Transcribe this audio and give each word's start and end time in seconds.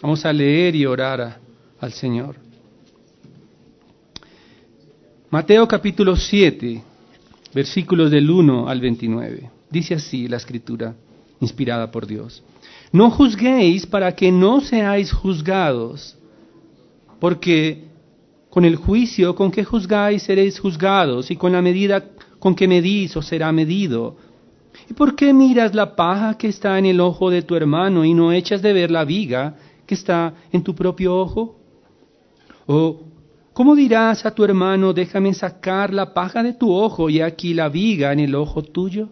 Vamos 0.00 0.24
a 0.24 0.32
leer 0.32 0.76
y 0.76 0.86
orar 0.86 1.40
al 1.80 1.92
Señor. 1.92 2.36
Mateo 5.28 5.66
capítulo 5.66 6.14
7, 6.14 6.82
versículos 7.52 8.10
del 8.10 8.30
1 8.30 8.68
al 8.68 8.80
29. 8.80 9.50
Dice 9.68 9.94
así 9.94 10.28
la 10.28 10.36
escritura, 10.36 10.94
inspirada 11.40 11.90
por 11.90 12.06
Dios. 12.06 12.44
No 12.92 13.10
juzguéis 13.10 13.86
para 13.86 14.14
que 14.14 14.30
no 14.30 14.60
seáis 14.60 15.12
juzgados, 15.12 16.16
porque 17.18 17.88
con 18.50 18.64
el 18.64 18.76
juicio 18.76 19.34
con 19.34 19.50
que 19.50 19.64
juzgáis 19.64 20.22
seréis 20.22 20.60
juzgados, 20.60 21.32
y 21.32 21.36
con 21.36 21.52
la 21.52 21.60
medida 21.60 22.04
con 22.38 22.54
que 22.54 22.68
medís 22.68 23.16
os 23.16 23.26
será 23.26 23.50
medido. 23.50 24.16
¿Y 24.88 24.94
por 24.94 25.16
qué 25.16 25.34
miras 25.34 25.74
la 25.74 25.96
paja 25.96 26.38
que 26.38 26.46
está 26.46 26.78
en 26.78 26.86
el 26.86 27.00
ojo 27.00 27.30
de 27.30 27.42
tu 27.42 27.56
hermano 27.56 28.04
y 28.04 28.14
no 28.14 28.32
echas 28.32 28.62
de 28.62 28.72
ver 28.72 28.92
la 28.92 29.04
viga 29.04 29.56
que 29.88 29.94
está 29.94 30.34
en 30.52 30.62
tu 30.62 30.74
propio 30.74 31.16
ojo? 31.16 31.56
¿O 32.66 33.00
cómo 33.54 33.74
dirás 33.74 34.26
a 34.26 34.34
tu 34.34 34.44
hermano, 34.44 34.92
déjame 34.92 35.32
sacar 35.32 35.94
la 35.94 36.12
paja 36.12 36.42
de 36.42 36.52
tu 36.52 36.70
ojo 36.70 37.08
y 37.08 37.22
aquí 37.22 37.54
la 37.54 37.70
viga 37.70 38.12
en 38.12 38.20
el 38.20 38.34
ojo 38.34 38.62
tuyo? 38.62 39.08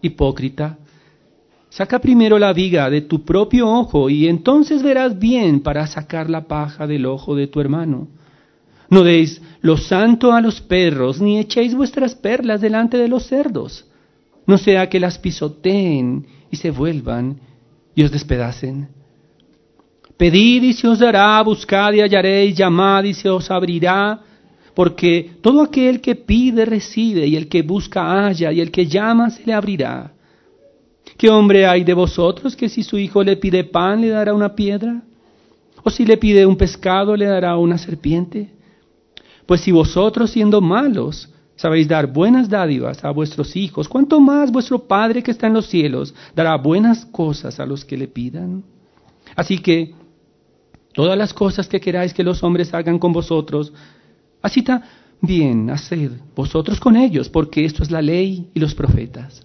Hipócrita, 0.00 0.78
saca 1.68 1.98
primero 1.98 2.38
la 2.38 2.54
viga 2.54 2.88
de 2.88 3.02
tu 3.02 3.22
propio 3.22 3.68
ojo 3.68 4.08
y 4.08 4.28
entonces 4.28 4.82
verás 4.82 5.18
bien 5.18 5.60
para 5.60 5.86
sacar 5.86 6.30
la 6.30 6.48
paja 6.48 6.86
del 6.86 7.04
ojo 7.04 7.36
de 7.36 7.46
tu 7.46 7.60
hermano. 7.60 8.08
No 8.88 9.02
deis 9.02 9.42
lo 9.60 9.76
santo 9.76 10.32
a 10.32 10.40
los 10.40 10.62
perros, 10.62 11.20
ni 11.20 11.38
echéis 11.38 11.74
vuestras 11.74 12.14
perlas 12.14 12.62
delante 12.62 12.96
de 12.96 13.08
los 13.08 13.26
cerdos, 13.26 13.86
no 14.46 14.56
sea 14.56 14.88
que 14.88 15.00
las 15.00 15.18
pisoteen 15.18 16.26
y 16.50 16.56
se 16.56 16.70
vuelvan 16.70 17.40
y 17.94 18.04
os 18.04 18.10
despedacen. 18.10 19.03
Pedid 20.16 20.62
y 20.62 20.72
se 20.72 20.86
os 20.86 20.98
dará, 20.98 21.42
buscad 21.42 21.92
y 21.92 22.00
hallaréis, 22.00 22.56
llamad 22.56 23.04
y 23.04 23.14
se 23.14 23.28
os 23.28 23.50
abrirá, 23.50 24.20
porque 24.74 25.36
todo 25.40 25.62
aquel 25.62 26.00
que 26.00 26.14
pide 26.14 26.64
recibe, 26.64 27.26
y 27.26 27.36
el 27.36 27.48
que 27.48 27.62
busca 27.62 28.02
halla, 28.02 28.52
y 28.52 28.60
el 28.60 28.70
que 28.70 28.86
llama 28.86 29.30
se 29.30 29.44
le 29.44 29.52
abrirá. 29.52 30.12
¿Qué 31.16 31.28
hombre 31.28 31.66
hay 31.66 31.84
de 31.84 31.94
vosotros 31.94 32.56
que 32.56 32.68
si 32.68 32.82
su 32.82 32.98
hijo 32.98 33.22
le 33.22 33.36
pide 33.36 33.64
pan 33.64 34.00
le 34.00 34.08
dará 34.08 34.34
una 34.34 34.54
piedra? 34.54 35.02
¿O 35.82 35.90
si 35.90 36.04
le 36.04 36.16
pide 36.16 36.46
un 36.46 36.56
pescado 36.56 37.16
le 37.16 37.26
dará 37.26 37.56
una 37.56 37.78
serpiente? 37.78 38.50
Pues 39.46 39.60
si 39.60 39.70
vosotros 39.70 40.30
siendo 40.30 40.60
malos 40.60 41.30
sabéis 41.56 41.86
dar 41.86 42.06
buenas 42.06 42.48
dádivas 42.48 43.04
a 43.04 43.10
vuestros 43.10 43.54
hijos, 43.54 43.88
¿cuánto 43.88 44.18
más 44.18 44.50
vuestro 44.50 44.78
Padre 44.88 45.22
que 45.22 45.30
está 45.30 45.46
en 45.46 45.54
los 45.54 45.66
cielos 45.66 46.14
dará 46.34 46.56
buenas 46.56 47.04
cosas 47.06 47.60
a 47.60 47.66
los 47.66 47.84
que 47.84 47.96
le 47.96 48.08
pidan? 48.08 48.64
Así 49.36 49.58
que 49.58 49.94
todas 50.94 51.18
las 51.18 51.34
cosas 51.34 51.68
que 51.68 51.80
queráis 51.80 52.14
que 52.14 52.24
los 52.24 52.42
hombres 52.42 52.72
hagan 52.72 52.98
con 52.98 53.12
vosotros, 53.12 53.72
así 54.40 54.60
está 54.60 54.82
bien, 55.20 55.68
haced 55.68 56.12
vosotros 56.34 56.80
con 56.80 56.96
ellos, 56.96 57.28
porque 57.28 57.64
esto 57.64 57.82
es 57.82 57.90
la 57.90 58.00
ley 58.00 58.48
y 58.54 58.60
los 58.60 58.74
profetas. 58.74 59.44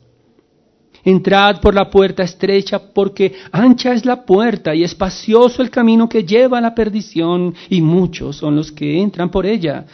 Entrad 1.04 1.60
por 1.60 1.74
la 1.74 1.90
puerta 1.90 2.24
estrecha, 2.24 2.80
porque 2.94 3.34
ancha 3.52 3.94
es 3.94 4.06
la 4.06 4.26
puerta 4.26 4.76
y 4.76 4.84
espacioso 4.84 5.62
el 5.62 5.70
camino 5.70 6.08
que 6.08 6.24
lleva 6.24 6.60
a 6.60 6.62
la 6.62 6.76
perdición, 6.76 7.56
y 7.70 7.82
muchos 7.82 8.38
son 8.38 8.56
los 8.56 8.72
que 8.72 9.02
entran 9.02 9.32
por 9.32 9.46
ella. 9.46 9.86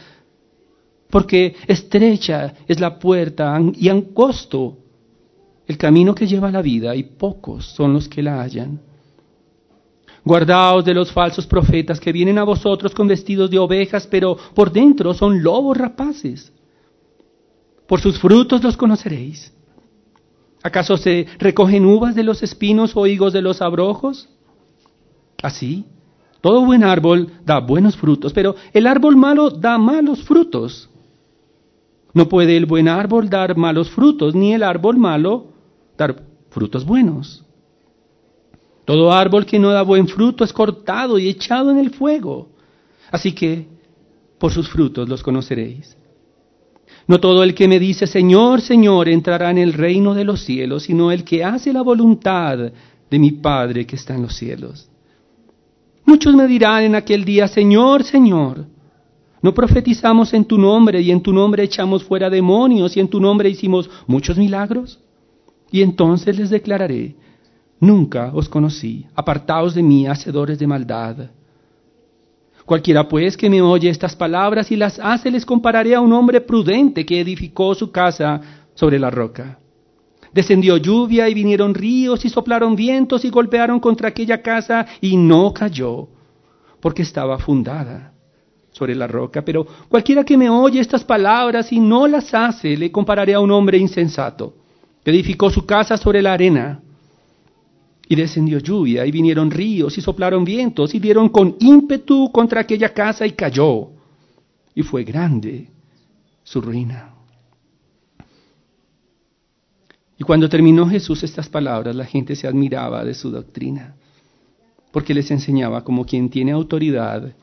Porque 1.09 1.56
estrecha 1.67 2.53
es 2.67 2.80
la 2.80 3.00
puerta 3.00 3.58
y 3.76 3.88
angosto 3.88 4.78
el 5.67 5.78
camino 5.78 6.14
que 6.14 6.28
lleva 6.28 6.50
a 6.50 6.52
la 6.52 6.61
vida, 6.61 6.95
y 6.95 7.03
pocos 7.03 7.66
son 7.66 7.94
los 7.94 8.09
que 8.09 8.22
la 8.22 8.42
hallan. 8.42 8.81
Guardaos 10.26 10.84
de 10.84 10.95
los 10.95 11.12
falsos 11.12 11.45
profetas 11.45 12.00
que 12.00 12.12
vienen 12.12 12.40
a 12.40 12.44
vosotros 12.44 12.95
con 12.95 13.08
vestidos 13.08 13.52
de 13.52 13.59
ovejas, 13.59 14.08
pero 14.08 14.36
por 14.56 14.72
dentro 14.72 15.14
son 15.14 15.44
lobos 15.44 15.78
rapaces. 15.78 16.52
Por 17.88 18.02
sus 18.02 18.17
frutos 18.17 18.64
los 18.64 18.76
conoceréis. 18.76 19.54
¿Acaso 20.64 20.98
se 20.98 21.27
recogen 21.38 21.86
uvas 21.86 22.16
de 22.16 22.23
los 22.23 22.42
espinos 22.42 22.98
o 22.98 23.05
higos 23.05 23.33
de 23.33 23.44
los 23.44 23.61
abrojos? 23.61 24.27
Así, 25.44 25.86
todo 26.42 26.66
buen 26.66 26.83
árbol 26.83 27.30
da 27.45 27.60
buenos 27.60 27.95
frutos, 27.95 28.33
pero 28.33 28.55
el 28.73 28.88
árbol 28.88 29.16
malo 29.16 29.52
da 29.52 29.78
malos 29.78 30.23
frutos. 30.23 30.89
No 32.14 32.28
puede 32.30 32.58
el 32.58 32.66
buen 32.66 32.88
árbol 32.88 33.30
dar 33.30 33.55
malos 33.58 33.92
frutos, 33.92 34.33
ni 34.33 34.55
el 34.55 34.64
árbol 34.64 34.98
malo 34.98 35.49
dar 35.99 36.23
frutos 36.49 36.83
buenos. 36.83 37.45
Todo 38.86 39.12
árbol 39.12 39.46
que 39.46 39.60
no 39.60 39.72
da 39.72 39.82
buen 39.82 40.08
fruto 40.08 40.44
es 40.44 40.54
cortado 40.54 41.18
y 41.18 41.28
echado 41.28 41.72
en 41.72 41.78
el 41.80 41.90
fuego. 41.90 42.50
Así 43.12 43.34
que 43.34 43.68
por 44.38 44.52
sus 44.52 44.70
frutos 44.70 45.10
los 45.10 45.23
conoceréis. 45.23 45.98
No 47.08 47.20
todo 47.20 47.44
el 47.44 47.54
que 47.54 47.68
me 47.68 47.80
dice 47.80 48.08
Señor, 48.08 48.62
Señor 48.62 49.10
entrará 49.10 49.52
en 49.52 49.58
el 49.58 49.73
reino 49.73 50.14
de 50.14 50.23
los 50.23 50.42
cielos, 50.42 50.84
sino 50.84 51.12
el 51.12 51.23
que 51.23 51.44
hace 51.44 51.73
la 51.73 51.82
voluntad 51.82 52.58
de 53.10 53.20
mi 53.20 53.32
Padre 53.32 53.86
que 53.86 53.96
está 53.96 54.16
en 54.16 54.23
los 54.23 54.36
cielos. 54.36 54.90
Muchos 56.06 56.36
me 56.36 56.48
dirán 56.48 56.84
en 56.84 56.96
aquel 56.96 57.26
día, 57.26 57.48
Señor, 57.48 58.04
Señor, 58.04 58.66
¿no 59.42 59.54
profetizamos 59.54 60.34
en 60.34 60.46
tu 60.46 60.58
nombre 60.58 61.02
y 61.02 61.10
en 61.12 61.22
tu 61.22 61.34
nombre 61.34 61.64
echamos 61.64 62.04
fuera 62.04 62.30
demonios 62.30 62.96
y 62.96 63.00
en 63.00 63.08
tu 63.08 63.20
nombre 63.20 63.50
hicimos 63.50 63.90
muchos 64.06 64.38
milagros? 64.38 65.00
Y 65.72 65.82
entonces 65.82 66.38
les 66.38 66.52
declararé, 66.52 67.16
Nunca 67.80 68.31
os 68.33 68.47
conocí. 68.47 69.05
Apartaos 69.15 69.75
de 69.75 69.83
mí, 69.83 70.08
hacedores 70.08 70.58
de 70.59 70.67
maldad. 70.67 71.30
Cualquiera 72.65 73.08
pues 73.08 73.37
que 73.37 73.49
me 73.49 73.61
oye 73.61 73.89
estas 73.89 74.15
palabras 74.15 74.71
y 74.71 74.75
las 74.75 74.99
hace, 74.99 75.30
les 75.30 75.45
compararé 75.45 75.93
a 75.93 76.02
un 76.02 76.11
hombre 76.13 76.41
prudente 76.41 77.05
que 77.05 77.21
edificó 77.21 77.75
su 77.75 77.91
casa 77.91 78.41
sobre 78.73 78.97
la 78.97 79.11
roca. 79.11 79.59
Descendió 80.33 80.77
lluvia 80.77 81.30
y 81.30 81.33
vinieron 81.33 81.73
ríos 81.73 82.25
y 82.25 82.30
soplaron 82.30 82.75
vientos 82.75 83.23
y 83.23 83.30
golpearon 83.30 83.80
contra 83.80 84.09
aquella 84.09 84.42
casa 84.42 84.86
y 84.99 85.15
no 85.15 85.53
cayó, 85.53 86.09
porque 86.81 87.03
estaba 87.03 87.37
fundada 87.37 88.13
sobre 88.71 88.95
la 88.95 89.07
roca. 89.07 89.45
Pero 89.45 89.65
cualquiera 89.87 90.25
que 90.25 90.36
me 90.36 90.49
oye 90.49 90.80
estas 90.80 91.03
palabras 91.03 91.71
y 91.71 91.80
no 91.80 92.07
las 92.07 92.33
hace, 92.33 92.75
le 92.75 92.92
compararé 92.92 93.33
a 93.36 93.39
un 93.39 93.52
hombre 93.52 93.77
insensato, 93.77 94.55
que 95.03 95.11
edificó 95.11 95.49
su 95.49 95.65
casa 95.65 95.97
sobre 95.97 96.21
la 96.21 96.33
arena. 96.33 96.81
Y 98.08 98.16
descendió 98.16 98.60
lluvia, 98.60 99.05
y 99.05 99.11
vinieron 99.11 99.49
ríos, 99.49 99.98
y 99.98 100.02
soplaron 100.02 100.43
vientos, 100.43 100.93
y 100.93 100.99
dieron 100.99 101.30
con 101.30 101.55
ímpetu 101.60 102.32
contra 102.32 102.61
aquella 102.61 102.93
casa, 102.93 103.26
y 103.26 103.32
cayó. 103.32 103.89
Y 104.76 104.83
fue 104.83 105.04
grande 105.04 105.70
su 106.43 106.61
ruina. 106.61 107.16
Y 110.17 110.23
cuando 110.23 110.48
terminó 110.48 110.88
Jesús 110.88 111.23
estas 111.23 111.49
palabras, 111.49 111.95
la 111.95 112.05
gente 112.05 112.36
se 112.36 112.48
admiraba 112.48 113.04
de 113.04 113.14
su 113.14 113.32
doctrina, 113.32 113.95
porque 114.92 115.14
les 115.14 115.30
enseñaba 115.32 115.83
como 115.83 116.05
quien 116.05 116.30
tiene 116.30 116.52
autoridad 116.52 117.33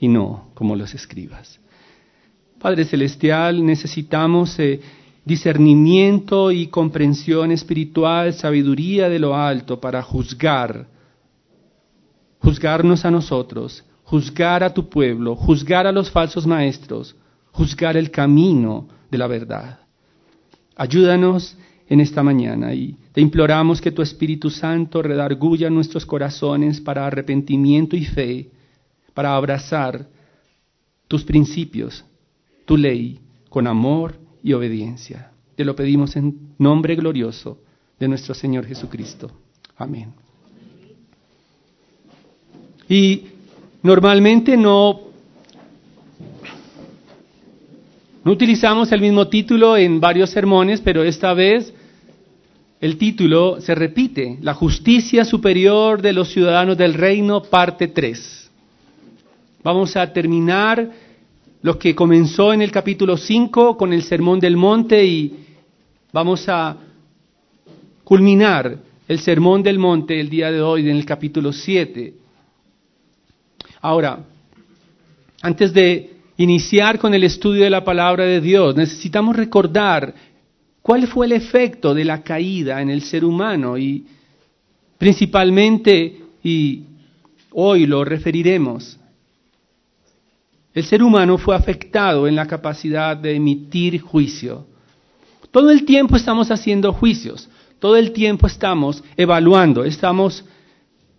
y 0.00 0.08
no 0.08 0.48
como 0.54 0.74
los 0.74 0.94
escribas. 0.94 1.60
Padre 2.58 2.84
Celestial, 2.84 3.64
necesitamos 3.64 4.58
eh, 4.58 4.80
discernimiento 5.28 6.50
y 6.50 6.68
comprensión 6.68 7.52
espiritual, 7.52 8.32
sabiduría 8.32 9.10
de 9.10 9.18
lo 9.18 9.36
alto 9.36 9.78
para 9.78 10.02
juzgar, 10.02 10.86
juzgarnos 12.40 13.04
a 13.04 13.10
nosotros, 13.10 13.84
juzgar 14.04 14.64
a 14.64 14.72
tu 14.72 14.88
pueblo, 14.88 15.36
juzgar 15.36 15.86
a 15.86 15.92
los 15.92 16.10
falsos 16.10 16.46
maestros, 16.46 17.14
juzgar 17.52 17.98
el 17.98 18.10
camino 18.10 18.88
de 19.10 19.18
la 19.18 19.26
verdad. 19.26 19.80
Ayúdanos 20.74 21.58
en 21.88 22.00
esta 22.00 22.22
mañana 22.22 22.72
y 22.72 22.96
te 23.12 23.20
imploramos 23.20 23.82
que 23.82 23.92
tu 23.92 24.00
Espíritu 24.00 24.48
Santo 24.48 25.02
redarguya 25.02 25.68
nuestros 25.68 26.06
corazones 26.06 26.80
para 26.80 27.06
arrepentimiento 27.06 27.96
y 27.96 28.06
fe, 28.06 28.50
para 29.12 29.36
abrazar 29.36 30.08
tus 31.06 31.22
principios, 31.22 32.02
tu 32.64 32.78
ley, 32.78 33.20
con 33.50 33.66
amor 33.66 34.27
y 34.48 34.54
obediencia. 34.54 35.30
Te 35.56 35.64
lo 35.64 35.76
pedimos 35.76 36.16
en 36.16 36.54
nombre 36.56 36.96
glorioso 36.96 37.58
de 38.00 38.08
nuestro 38.08 38.32
Señor 38.32 38.64
Jesucristo. 38.64 39.30
Amén. 39.76 40.14
Y 42.88 43.24
normalmente 43.82 44.56
no, 44.56 45.00
no 48.24 48.32
utilizamos 48.32 48.90
el 48.90 49.02
mismo 49.02 49.28
título 49.28 49.76
en 49.76 50.00
varios 50.00 50.30
sermones, 50.30 50.80
pero 50.80 51.02
esta 51.02 51.34
vez 51.34 51.74
el 52.80 52.96
título 52.96 53.60
se 53.60 53.74
repite, 53.74 54.38
La 54.40 54.54
justicia 54.54 55.26
superior 55.26 56.00
de 56.00 56.14
los 56.14 56.30
ciudadanos 56.30 56.78
del 56.78 56.94
reino, 56.94 57.42
parte 57.42 57.88
3. 57.88 58.50
Vamos 59.62 59.94
a 59.94 60.10
terminar 60.10 60.90
lo 61.68 61.78
que 61.78 61.94
comenzó 61.94 62.54
en 62.54 62.62
el 62.62 62.70
capítulo 62.70 63.18
5 63.18 63.76
con 63.76 63.92
el 63.92 64.02
Sermón 64.02 64.40
del 64.40 64.56
Monte 64.56 65.04
y 65.04 65.34
vamos 66.10 66.48
a 66.48 66.74
culminar 68.04 68.78
el 69.06 69.18
sermón 69.20 69.62
del 69.62 69.78
monte 69.78 70.18
el 70.18 70.30
día 70.30 70.50
de 70.50 70.62
hoy 70.62 70.88
en 70.88 70.96
el 70.96 71.04
capítulo 71.04 71.52
7. 71.52 72.14
Ahora, 73.82 74.18
antes 75.42 75.74
de 75.74 76.10
iniciar 76.38 76.98
con 76.98 77.12
el 77.12 77.24
estudio 77.24 77.64
de 77.64 77.70
la 77.70 77.84
palabra 77.84 78.24
de 78.24 78.40
Dios, 78.40 78.74
necesitamos 78.74 79.36
recordar 79.36 80.14
cuál 80.80 81.06
fue 81.06 81.26
el 81.26 81.32
efecto 81.32 81.92
de 81.92 82.06
la 82.06 82.22
caída 82.22 82.80
en 82.80 82.88
el 82.88 83.02
ser 83.02 83.26
humano 83.26 83.76
y 83.76 84.06
principalmente, 84.96 86.18
y 86.42 86.84
hoy 87.50 87.84
lo 87.84 88.06
referiremos, 88.06 88.97
el 90.78 90.84
ser 90.84 91.02
humano 91.02 91.38
fue 91.38 91.56
afectado 91.56 92.28
en 92.28 92.36
la 92.36 92.46
capacidad 92.46 93.16
de 93.16 93.34
emitir 93.34 94.00
juicio. 94.00 94.64
Todo 95.50 95.70
el 95.70 95.84
tiempo 95.84 96.14
estamos 96.14 96.52
haciendo 96.52 96.92
juicios, 96.92 97.48
todo 97.80 97.96
el 97.96 98.12
tiempo 98.12 98.46
estamos 98.46 99.02
evaluando, 99.16 99.84
estamos 99.84 100.44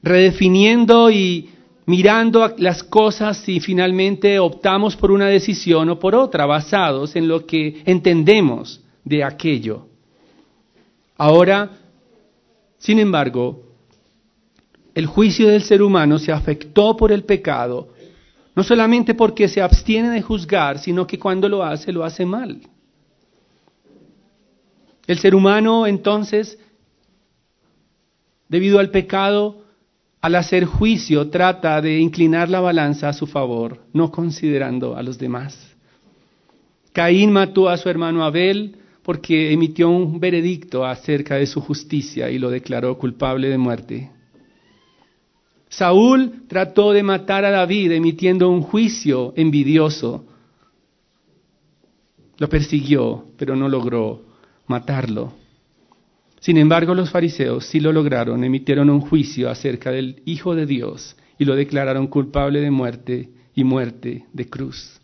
redefiniendo 0.01 1.11
y 1.11 1.49
mirando 1.87 2.53
las 2.57 2.83
cosas 2.83 3.49
y 3.49 3.59
finalmente 3.59 4.39
optamos 4.39 4.95
por 4.95 5.11
una 5.11 5.27
decisión 5.27 5.89
o 5.89 5.99
por 5.99 6.15
otra, 6.15 6.45
basados 6.45 7.17
en 7.17 7.27
lo 7.27 7.45
que 7.45 7.81
entendemos 7.85 8.79
de 9.03 9.25
aquello. 9.25 9.87
Ahora, 11.17 11.71
sin 12.77 12.97
embargo, 12.97 13.61
el 14.95 15.05
juicio 15.05 15.49
del 15.49 15.63
ser 15.63 15.81
humano 15.81 16.17
se 16.17 16.31
afectó 16.31 16.95
por 16.95 17.11
el 17.11 17.25
pecado, 17.25 17.89
no 18.59 18.63
solamente 18.63 19.13
porque 19.13 19.47
se 19.47 19.61
abstiene 19.61 20.09
de 20.09 20.21
juzgar, 20.21 20.79
sino 20.79 21.07
que 21.07 21.17
cuando 21.17 21.47
lo 21.47 21.63
hace, 21.63 21.93
lo 21.93 22.03
hace 22.03 22.25
mal. 22.25 22.59
El 25.07 25.17
ser 25.17 25.33
humano 25.33 25.87
entonces, 25.87 26.59
debido 28.49 28.79
al 28.79 28.91
pecado, 28.91 29.63
al 30.19 30.35
hacer 30.35 30.65
juicio, 30.65 31.29
trata 31.29 31.81
de 31.81 31.99
inclinar 31.99 32.49
la 32.49 32.59
balanza 32.59 33.07
a 33.07 33.13
su 33.13 33.27
favor, 33.27 33.79
no 33.93 34.11
considerando 34.11 34.97
a 34.97 35.03
los 35.03 35.17
demás. 35.17 35.77
Caín 36.91 37.31
mató 37.31 37.69
a 37.69 37.77
su 37.77 37.87
hermano 37.87 38.25
Abel 38.25 38.75
porque 39.03 39.53
emitió 39.53 39.89
un 39.89 40.19
veredicto 40.19 40.85
acerca 40.85 41.35
de 41.35 41.47
su 41.47 41.61
justicia 41.61 42.29
y 42.29 42.37
lo 42.37 42.49
declaró 42.49 42.97
culpable 42.97 43.47
de 43.47 43.57
muerte. 43.57 44.11
Saúl 45.69 46.43
trató 46.47 46.91
de 46.91 47.03
matar 47.03 47.45
a 47.45 47.51
David 47.51 47.91
emitiendo 47.91 48.49
un 48.49 48.61
juicio 48.61 49.33
envidioso. 49.35 50.25
Lo 52.37 52.49
persiguió, 52.49 53.25
pero 53.37 53.55
no 53.55 53.69
logró 53.69 54.23
matarlo. 54.67 55.33
Sin 56.39 56.57
embargo, 56.57 56.95
los 56.95 57.11
fariseos 57.11 57.65
sí 57.65 57.79
lo 57.79 57.91
lograron, 57.91 58.43
emitieron 58.43 58.89
un 58.89 59.01
juicio 59.01 59.49
acerca 59.49 59.91
del 59.91 60.21
Hijo 60.25 60.55
de 60.55 60.65
Dios 60.65 61.15
y 61.37 61.45
lo 61.45 61.55
declararon 61.55 62.07
culpable 62.07 62.61
de 62.61 62.71
muerte 62.71 63.29
y 63.53 63.63
muerte 63.63 64.25
de 64.33 64.49
cruz. 64.49 64.99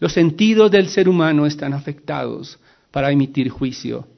Los 0.00 0.12
sentidos 0.12 0.70
del 0.70 0.88
ser 0.88 1.08
humano 1.08 1.46
están 1.46 1.72
afectados 1.72 2.58
para 2.90 3.12
emitir 3.12 3.48
juicio, 3.48 4.08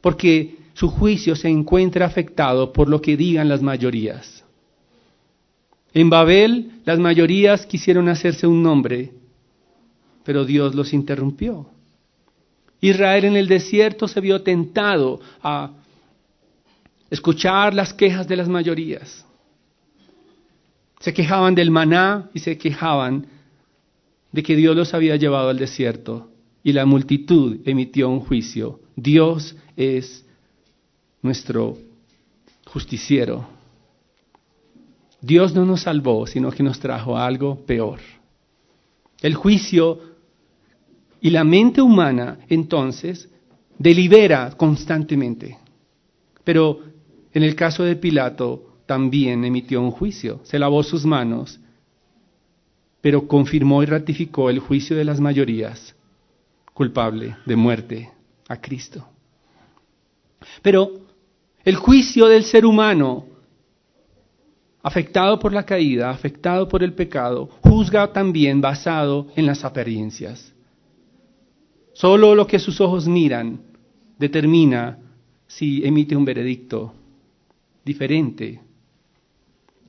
porque 0.00 0.56
su 0.78 0.88
juicio 0.88 1.34
se 1.34 1.48
encuentra 1.48 2.06
afectado 2.06 2.72
por 2.72 2.88
lo 2.88 3.02
que 3.02 3.16
digan 3.16 3.48
las 3.48 3.62
mayorías. 3.62 4.44
En 5.92 6.08
Babel 6.08 6.70
las 6.84 7.00
mayorías 7.00 7.66
quisieron 7.66 8.08
hacerse 8.08 8.46
un 8.46 8.62
nombre, 8.62 9.12
pero 10.22 10.44
Dios 10.44 10.76
los 10.76 10.92
interrumpió. 10.92 11.66
Israel 12.80 13.24
en 13.24 13.34
el 13.34 13.48
desierto 13.48 14.06
se 14.06 14.20
vio 14.20 14.42
tentado 14.42 15.18
a 15.42 15.72
escuchar 17.10 17.74
las 17.74 17.92
quejas 17.92 18.28
de 18.28 18.36
las 18.36 18.48
mayorías. 18.48 19.26
Se 21.00 21.12
quejaban 21.12 21.56
del 21.56 21.72
maná 21.72 22.30
y 22.34 22.38
se 22.38 22.56
quejaban 22.56 23.26
de 24.30 24.44
que 24.44 24.54
Dios 24.54 24.76
los 24.76 24.94
había 24.94 25.16
llevado 25.16 25.48
al 25.48 25.58
desierto 25.58 26.30
y 26.62 26.72
la 26.72 26.86
multitud 26.86 27.62
emitió 27.64 28.08
un 28.08 28.20
juicio. 28.20 28.78
Dios 28.94 29.56
es 29.76 30.24
nuestro 31.22 31.76
justiciero. 32.66 33.46
Dios 35.20 35.54
no 35.54 35.64
nos 35.64 35.82
salvó, 35.82 36.26
sino 36.26 36.50
que 36.50 36.62
nos 36.62 36.78
trajo 36.78 37.16
algo 37.16 37.64
peor. 37.66 37.98
El 39.20 39.34
juicio 39.34 40.00
y 41.20 41.30
la 41.30 41.42
mente 41.42 41.82
humana 41.82 42.38
entonces 42.48 43.28
delibera 43.78 44.52
constantemente. 44.56 45.58
Pero 46.44 46.80
en 47.32 47.42
el 47.42 47.54
caso 47.56 47.82
de 47.84 47.96
Pilato 47.96 48.78
también 48.86 49.44
emitió 49.44 49.80
un 49.82 49.90
juicio, 49.90 50.40
se 50.44 50.58
lavó 50.58 50.82
sus 50.82 51.04
manos, 51.04 51.60
pero 53.00 53.26
confirmó 53.26 53.82
y 53.82 53.86
ratificó 53.86 54.50
el 54.50 54.60
juicio 54.60 54.96
de 54.96 55.04
las 55.04 55.20
mayorías 55.20 55.94
culpable 56.74 57.36
de 57.44 57.56
muerte 57.56 58.10
a 58.48 58.60
Cristo. 58.60 59.06
Pero 60.62 61.07
el 61.68 61.76
juicio 61.76 62.28
del 62.28 62.44
ser 62.44 62.64
humano, 62.64 63.26
afectado 64.82 65.38
por 65.38 65.52
la 65.52 65.66
caída, 65.66 66.08
afectado 66.08 66.66
por 66.66 66.82
el 66.82 66.94
pecado, 66.94 67.50
juzga 67.60 68.10
también 68.10 68.62
basado 68.62 69.26
en 69.36 69.44
las 69.44 69.66
apariencias. 69.66 70.54
Solo 71.92 72.34
lo 72.34 72.46
que 72.46 72.58
sus 72.58 72.80
ojos 72.80 73.06
miran 73.06 73.60
determina 74.18 74.96
si 75.46 75.84
emite 75.84 76.16
un 76.16 76.24
veredicto 76.24 76.94
diferente. 77.84 78.62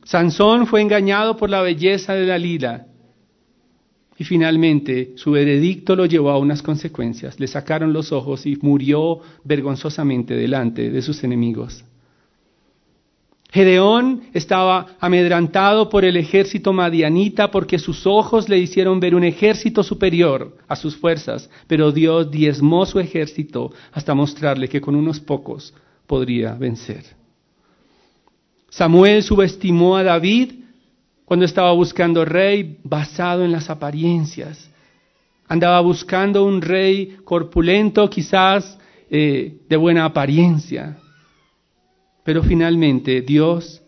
Sansón 0.03 0.67
fue 0.67 0.81
engañado 0.81 1.37
por 1.37 1.49
la 1.49 1.61
belleza 1.61 2.13
de 2.13 2.25
Dalila 2.25 2.87
y 4.19 4.25
finalmente 4.25 5.13
su 5.15 5.31
veredicto 5.31 5.95
lo 5.95 6.05
llevó 6.05 6.29
a 6.29 6.37
unas 6.37 6.61
consecuencias. 6.61 7.39
Le 7.39 7.47
sacaron 7.47 7.93
los 7.93 8.11
ojos 8.11 8.45
y 8.45 8.57
murió 8.61 9.21
vergonzosamente 9.45 10.35
delante 10.35 10.91
de 10.91 11.01
sus 11.01 11.23
enemigos. 11.23 11.85
Gedeón 13.49 14.23
estaba 14.33 14.97
amedrantado 14.99 15.89
por 15.89 16.03
el 16.03 16.17
ejército 16.17 16.73
madianita 16.73 17.49
porque 17.49 17.79
sus 17.79 18.05
ojos 18.05 18.49
le 18.49 18.59
hicieron 18.59 18.99
ver 18.99 19.15
un 19.15 19.23
ejército 19.23 19.83
superior 19.83 20.57
a 20.67 20.75
sus 20.75 20.97
fuerzas, 20.97 21.49
pero 21.65 21.91
Dios 21.93 22.29
diezmó 22.29 22.85
su 22.85 22.99
ejército 22.99 23.71
hasta 23.93 24.13
mostrarle 24.13 24.67
que 24.67 24.81
con 24.81 24.95
unos 24.95 25.21
pocos 25.21 25.73
podría 26.05 26.53
vencer. 26.55 27.05
Samuel 28.69 29.23
subestimó 29.23 29.95
a 29.95 30.03
David 30.03 30.59
cuando 31.29 31.45
estaba 31.45 31.71
buscando 31.73 32.25
rey 32.25 32.79
basado 32.83 33.45
en 33.45 33.51
las 33.51 33.69
apariencias. 33.69 34.67
Andaba 35.47 35.79
buscando 35.79 36.43
un 36.43 36.59
rey 36.59 37.19
corpulento, 37.23 38.09
quizás 38.09 38.79
eh, 39.11 39.59
de 39.69 39.77
buena 39.77 40.05
apariencia. 40.05 40.97
Pero 42.23 42.41
finalmente 42.41 43.21
Dios 43.21 43.79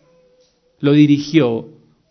lo 0.78 0.92
dirigió 0.92 1.66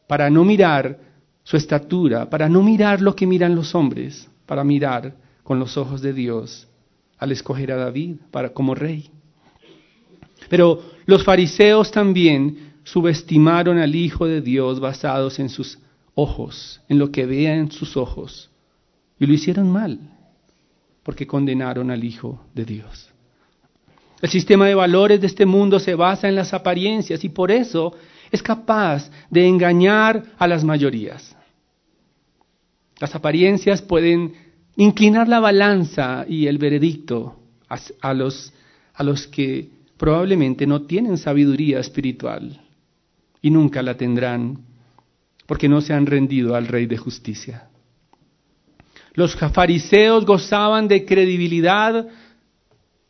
para 0.06 0.30
no 0.30 0.44
mirar 0.44 1.00
su 1.44 1.56
estatura, 1.56 2.30
para 2.30 2.50
no 2.50 2.62
mirar 2.62 3.00
lo 3.00 3.16
que 3.16 3.26
miran 3.26 3.56
los 3.56 3.74
hombres, 3.74 4.30
para 4.46 4.66
mirar 4.66 5.16
con 5.44 5.60
los 5.60 5.78
ojos 5.78 6.02
de 6.02 6.12
Dios 6.12 6.68
al 7.18 7.32
escoger 7.32 7.72
a 7.72 7.78
David 7.78 8.18
para 8.32 8.50
como 8.50 8.76
rey. 8.76 9.10
Pero 10.50 10.82
los 11.06 11.24
fariseos 11.24 11.90
también 11.90 12.71
subestimaron 12.84 13.78
al 13.78 13.96
Hijo 13.96 14.26
de 14.26 14.42
Dios 14.42 14.80
basados 14.80 15.40
en 15.40 15.50
sus 15.50 15.80
ojos, 16.16 16.82
en 16.90 17.00
lo 17.00 17.12
que 17.12 17.26
vean 17.26 17.72
sus 17.72 17.98
ojos, 17.98 18.50
y 19.20 19.26
lo 19.26 19.34
hicieron 19.34 19.72
mal, 19.72 20.00
porque 21.04 21.28
condenaron 21.28 21.92
al 21.92 22.04
Hijo 22.04 22.44
de 22.54 22.66
Dios. 22.66 23.10
El 24.22 24.30
sistema 24.30 24.68
de 24.68 24.76
valores 24.76 25.20
de 25.20 25.28
este 25.28 25.46
mundo 25.46 25.80
se 25.80 25.96
basa 25.96 26.30
en 26.30 26.36
las 26.36 26.54
apariencias 26.54 27.24
y 27.24 27.30
por 27.30 27.52
eso 27.52 27.96
es 28.32 28.44
capaz 28.44 29.10
de 29.30 29.48
engañar 29.48 30.24
a 30.38 30.48
las 30.48 30.64
mayorías. 30.64 31.36
Las 33.00 33.16
apariencias 33.16 33.82
pueden 33.82 34.34
inclinar 34.76 35.28
la 35.28 35.40
balanza 35.40 36.24
y 36.28 36.46
el 36.46 36.60
veredicto 36.60 37.40
a, 38.02 38.14
los, 38.14 38.54
a 38.94 39.04
los 39.04 39.26
que 39.28 39.70
probablemente 39.98 40.68
no 40.68 40.84
tienen 40.84 41.18
sabiduría 41.18 41.80
espiritual 41.80 42.61
y 43.42 43.50
nunca 43.50 43.82
la 43.82 43.96
tendrán 43.96 44.60
porque 45.46 45.68
no 45.68 45.82
se 45.82 45.94
han 45.94 46.06
rendido 46.06 46.56
al 46.56 46.68
Rey 46.68 46.86
de 46.86 46.98
Justicia. 46.98 47.68
Los 49.14 49.36
fariseos 49.36 50.26
gozaban 50.26 50.88
de 50.88 51.06
credibilidad 51.06 52.08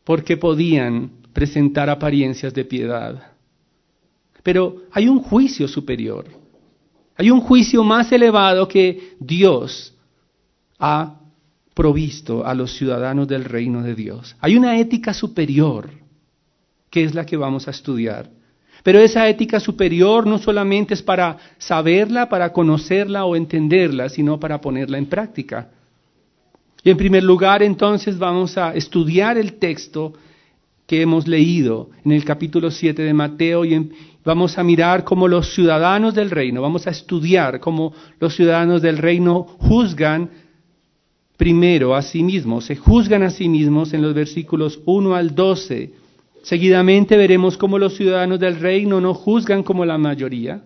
porque 0.04 0.38
podían 0.38 1.12
presentar 1.34 1.90
apariencias 1.90 2.54
de 2.54 2.66
piedad. 2.66 3.32
Pero 4.44 4.84
hay 4.92 5.08
un 5.08 5.22
juicio 5.22 5.68
superior, 5.68 6.26
hay 7.16 7.30
un 7.30 7.42
juicio 7.42 7.84
más 7.84 8.12
elevado 8.12 8.68
que 8.68 9.16
Dios 9.20 9.96
ha 10.80 11.20
provisto 11.76 12.46
a 12.46 12.56
los 12.56 12.76
ciudadanos 12.76 13.28
del 13.28 13.46
reino 13.46 13.84
de 13.84 13.94
Dios. 13.94 14.36
Hay 14.40 14.58
una 14.58 14.80
ética 14.80 15.14
superior 15.14 15.92
que 16.90 17.04
es 17.04 17.14
la 17.14 17.26
que 17.26 17.38
vamos 17.38 17.68
a 17.68 17.72
estudiar. 17.72 18.30
Pero 18.84 19.00
esa 19.00 19.28
ética 19.30 19.60
superior 19.60 20.26
no 20.26 20.38
solamente 20.38 20.94
es 20.94 21.04
para 21.04 21.38
saberla, 21.58 22.30
para 22.30 22.52
conocerla 22.52 23.26
o 23.26 23.36
entenderla, 23.36 24.10
sino 24.10 24.40
para 24.40 24.60
ponerla 24.60 24.98
en 24.98 25.06
práctica. 25.06 25.70
Y 26.84 26.90
en 26.90 26.98
primer 26.98 27.24
lugar, 27.24 27.62
entonces, 27.62 28.18
vamos 28.18 28.58
a 28.58 28.74
estudiar 28.74 29.38
el 29.38 29.54
texto 29.54 30.14
que 30.88 31.02
hemos 31.02 31.28
leído 31.28 31.90
en 32.04 32.12
el 32.12 32.26
capítulo 32.26 32.72
7 32.72 33.02
de 33.04 33.14
Mateo 33.14 33.64
y 33.64 33.92
vamos 34.26 34.58
a 34.58 34.64
mirar 34.64 35.04
cómo 35.04 35.28
los 35.28 35.54
ciudadanos 35.54 36.16
del 36.16 36.32
reino, 36.32 36.62
vamos 36.62 36.88
a 36.88 36.90
estudiar 36.90 37.60
cómo 37.60 37.94
los 38.20 38.36
ciudadanos 38.36 38.82
del 38.82 38.98
reino 38.98 39.44
juzgan 39.60 40.30
primero 41.38 41.96
a 41.96 42.02
sí 42.02 42.24
mismos, 42.24 42.66
se 42.66 42.76
juzgan 42.76 43.24
a 43.24 43.30
sí 43.30 43.48
mismos 43.48 43.94
en 43.94 44.02
los 44.02 44.14
versículos 44.14 44.82
1 44.86 45.16
al 45.16 45.34
12 45.34 45.94
Seguidamente 46.43 47.17
veremos 47.17 47.57
cómo 47.57 47.77
los 47.77 47.95
ciudadanos 47.95 48.39
del 48.39 48.60
reino 48.60 49.00
no 49.00 49.13
juzgan 49.13 49.63
como 49.63 49.86
la 49.86 49.98
mayoría, 49.98 50.63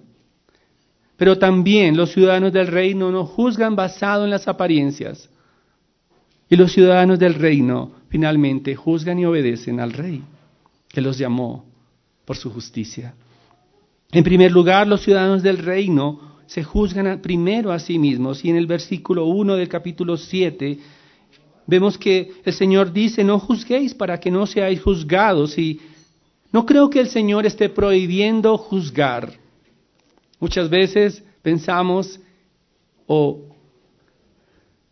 pero 1.17 1.37
también 1.37 1.97
los 1.97 2.11
ciudadanos 2.11 2.53
del 2.53 2.67
reino 2.67 3.11
no 3.11 3.25
juzgan 3.25 3.75
basado 3.75 4.23
en 4.23 4.29
las 4.29 4.47
apariencias. 4.47 5.29
Y 6.49 6.55
los 6.55 6.71
ciudadanos 6.71 7.19
del 7.19 7.33
reino 7.33 7.91
finalmente 8.09 8.75
juzgan 8.75 9.19
y 9.19 9.25
obedecen 9.25 9.79
al 9.79 9.93
rey, 9.93 10.23
que 10.87 11.01
los 11.01 11.17
llamó 11.17 11.65
por 12.23 12.37
su 12.37 12.51
justicia. 12.51 13.15
En 14.11 14.23
primer 14.23 14.51
lugar, 14.51 14.87
los 14.87 15.01
ciudadanos 15.01 15.43
del 15.43 15.57
reino 15.57 16.35
se 16.45 16.63
juzgan 16.63 17.21
primero 17.21 17.71
a 17.71 17.79
sí 17.79 17.97
mismos 17.97 18.45
y 18.45 18.49
en 18.49 18.55
el 18.55 18.67
versículo 18.67 19.25
1 19.25 19.55
del 19.55 19.67
capítulo 19.67 20.15
7 20.15 20.79
vemos 21.67 21.97
que 21.97 22.33
el 22.43 22.53
Señor 22.53 22.91
dice, 22.91 23.23
no 23.23 23.39
juzguéis 23.39 23.93
para 23.93 24.19
que 24.19 24.31
no 24.31 24.45
seáis 24.45 24.81
juzgados. 24.81 25.57
Y 25.57 25.79
no 26.51 26.65
creo 26.65 26.89
que 26.89 26.99
el 26.99 27.09
Señor 27.09 27.45
esté 27.45 27.69
prohibiendo 27.69 28.57
juzgar. 28.57 29.33
Muchas 30.39 30.69
veces 30.69 31.23
pensamos 31.41 32.19
o 33.07 33.41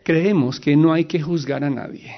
creemos 0.04 0.60
que 0.60 0.76
no 0.76 0.94
hay 0.94 1.06
que 1.06 1.22
juzgar 1.22 1.64
a 1.64 1.70
nadie. 1.70 2.12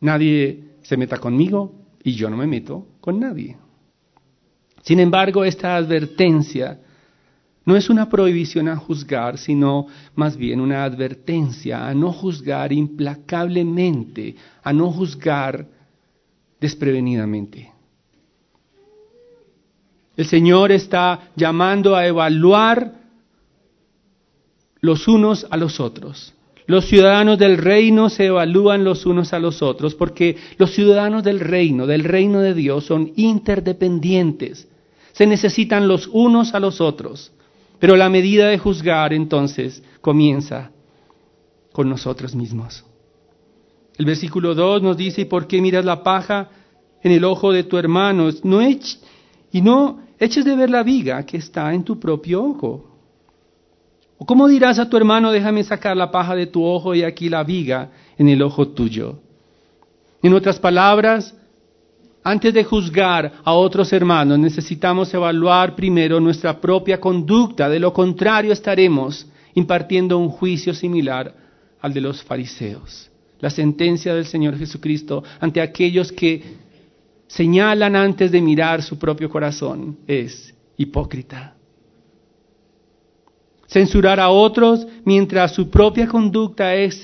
Nadie 0.00 0.64
se 0.82 0.96
meta 0.96 1.18
conmigo 1.18 1.72
y 2.02 2.12
yo 2.12 2.30
no 2.30 2.36
me 2.36 2.46
meto 2.46 2.86
con 3.00 3.18
nadie. 3.18 3.56
Sin 4.82 5.00
embargo, 5.00 5.44
esta 5.44 5.76
advertencia 5.76 6.80
no 7.68 7.76
es 7.76 7.90
una 7.90 8.08
prohibición 8.08 8.66
a 8.66 8.76
juzgar, 8.76 9.36
sino 9.36 9.88
más 10.14 10.38
bien 10.38 10.58
una 10.58 10.84
advertencia 10.84 11.86
a 11.86 11.92
no 11.92 12.14
juzgar 12.14 12.72
implacablemente, 12.72 14.36
a 14.62 14.72
no 14.72 14.90
juzgar 14.90 15.66
desprevenidamente. 16.58 17.70
El 20.16 20.24
Señor 20.24 20.72
está 20.72 21.28
llamando 21.36 21.94
a 21.94 22.06
evaluar 22.06 22.94
los 24.80 25.06
unos 25.06 25.46
a 25.50 25.58
los 25.58 25.78
otros. 25.78 26.32
Los 26.64 26.86
ciudadanos 26.86 27.38
del 27.38 27.58
reino 27.58 28.08
se 28.08 28.24
evalúan 28.24 28.82
los 28.82 29.04
unos 29.04 29.34
a 29.34 29.38
los 29.38 29.60
otros 29.60 29.94
porque 29.94 30.38
los 30.56 30.70
ciudadanos 30.70 31.22
del 31.22 31.40
reino, 31.40 31.86
del 31.86 32.04
reino 32.04 32.40
de 32.40 32.54
Dios, 32.54 32.86
son 32.86 33.12
interdependientes. 33.16 34.66
Se 35.12 35.26
necesitan 35.26 35.86
los 35.86 36.06
unos 36.06 36.54
a 36.54 36.60
los 36.60 36.80
otros. 36.80 37.32
Pero 37.78 37.96
la 37.96 38.08
medida 38.08 38.48
de 38.48 38.58
juzgar 38.58 39.12
entonces 39.12 39.82
comienza 40.00 40.70
con 41.72 41.88
nosotros 41.88 42.34
mismos. 42.34 42.84
El 43.96 44.06
versículo 44.06 44.54
2 44.54 44.82
nos 44.82 44.96
dice, 44.96 45.22
¿y 45.22 45.24
por 45.24 45.46
qué 45.46 45.60
miras 45.60 45.84
la 45.84 46.02
paja 46.02 46.48
en 47.02 47.12
el 47.12 47.24
ojo 47.24 47.52
de 47.52 47.64
tu 47.64 47.76
hermano? 47.78 48.30
No 48.44 48.60
y 48.62 49.60
no 49.60 50.00
eches 50.18 50.44
de 50.44 50.56
ver 50.56 50.70
la 50.70 50.82
viga 50.82 51.24
que 51.24 51.36
está 51.36 51.72
en 51.72 51.84
tu 51.84 51.98
propio 51.98 52.44
ojo. 52.44 52.84
¿O 54.18 54.26
cómo 54.26 54.48
dirás 54.48 54.78
a 54.78 54.88
tu 54.88 54.96
hermano, 54.96 55.30
déjame 55.30 55.62
sacar 55.62 55.96
la 55.96 56.10
paja 56.10 56.34
de 56.34 56.46
tu 56.46 56.64
ojo 56.64 56.94
y 56.94 57.04
aquí 57.04 57.28
la 57.28 57.44
viga 57.44 57.90
en 58.16 58.28
el 58.28 58.42
ojo 58.42 58.68
tuyo? 58.68 59.20
En 60.22 60.34
otras 60.34 60.58
palabras, 60.58 61.36
antes 62.22 62.52
de 62.52 62.64
juzgar 62.64 63.40
a 63.44 63.52
otros 63.52 63.92
hermanos, 63.92 64.38
necesitamos 64.38 65.12
evaluar 65.14 65.74
primero 65.74 66.20
nuestra 66.20 66.60
propia 66.60 67.00
conducta, 67.00 67.68
de 67.68 67.78
lo 67.78 67.92
contrario 67.92 68.52
estaremos 68.52 69.26
impartiendo 69.54 70.18
un 70.18 70.28
juicio 70.28 70.74
similar 70.74 71.34
al 71.80 71.94
de 71.94 72.00
los 72.00 72.22
fariseos. 72.22 73.10
La 73.40 73.50
sentencia 73.50 74.14
del 74.14 74.26
Señor 74.26 74.58
Jesucristo 74.58 75.22
ante 75.40 75.60
aquellos 75.60 76.10
que 76.12 76.42
señalan 77.28 77.94
antes 77.94 78.32
de 78.32 78.40
mirar 78.40 78.82
su 78.82 78.98
propio 78.98 79.28
corazón 79.28 79.98
es 80.06 80.54
hipócrita. 80.76 81.54
Censurar 83.68 84.18
a 84.18 84.30
otros 84.30 84.86
mientras 85.04 85.54
su 85.54 85.68
propia 85.68 86.08
conducta 86.08 86.74
es, 86.74 87.02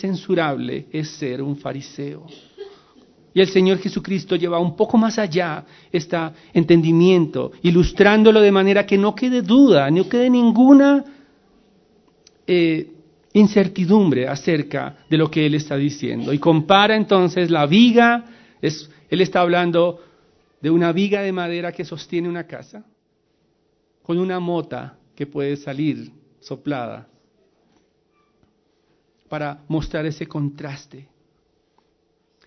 censurable 0.00 0.86
es 0.90 1.10
ser 1.10 1.42
un 1.42 1.56
fariseo. 1.56 2.26
Y 3.38 3.40
el 3.40 3.50
Señor 3.50 3.78
Jesucristo 3.78 4.34
lleva 4.34 4.58
un 4.58 4.74
poco 4.74 4.98
más 4.98 5.16
allá 5.16 5.64
este 5.92 6.16
entendimiento, 6.52 7.52
ilustrándolo 7.62 8.40
de 8.40 8.50
manera 8.50 8.84
que 8.84 8.98
no 8.98 9.14
quede 9.14 9.42
duda, 9.42 9.88
no 9.92 10.08
quede 10.08 10.28
ninguna 10.28 11.04
eh, 12.44 12.90
incertidumbre 13.34 14.26
acerca 14.26 14.96
de 15.08 15.16
lo 15.16 15.30
que 15.30 15.46
Él 15.46 15.54
está 15.54 15.76
diciendo. 15.76 16.32
Y 16.32 16.40
compara 16.40 16.96
entonces 16.96 17.48
la 17.48 17.64
viga, 17.66 18.24
es, 18.60 18.90
Él 19.08 19.20
está 19.20 19.42
hablando 19.42 20.00
de 20.60 20.70
una 20.70 20.90
viga 20.90 21.22
de 21.22 21.30
madera 21.30 21.70
que 21.70 21.84
sostiene 21.84 22.28
una 22.28 22.42
casa, 22.42 22.86
con 24.02 24.18
una 24.18 24.40
mota 24.40 24.98
que 25.14 25.28
puede 25.28 25.56
salir 25.58 26.10
soplada, 26.40 27.06
para 29.28 29.62
mostrar 29.68 30.06
ese 30.06 30.26
contraste 30.26 31.06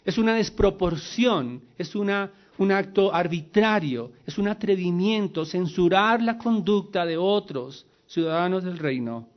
es 0.04 0.18
una 0.18 0.36
desproporción, 0.36 1.62
es 1.78 1.96
una, 1.96 2.32
un 2.58 2.72
acto 2.72 3.14
arbitrario, 3.14 4.12
es 4.26 4.38
un 4.38 4.48
atrevimiento 4.48 5.46
censurar 5.46 6.22
la 6.22 6.38
conducta 6.38 7.06
de 7.06 7.18
otros 7.18 7.86
ciudadanos 8.08 8.64
del 8.64 8.78
reino 8.78 9.28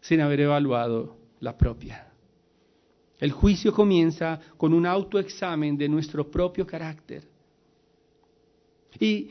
sin 0.00 0.20
haber 0.20 0.40
evaluado 0.40 1.16
la 1.40 1.56
propia. 1.56 2.06
El 3.18 3.32
juicio 3.32 3.72
comienza 3.72 4.40
con 4.56 4.72
un 4.72 4.86
autoexamen 4.86 5.76
de 5.76 5.88
nuestro 5.88 6.30
propio 6.30 6.66
carácter. 6.66 7.24
Y 9.00 9.30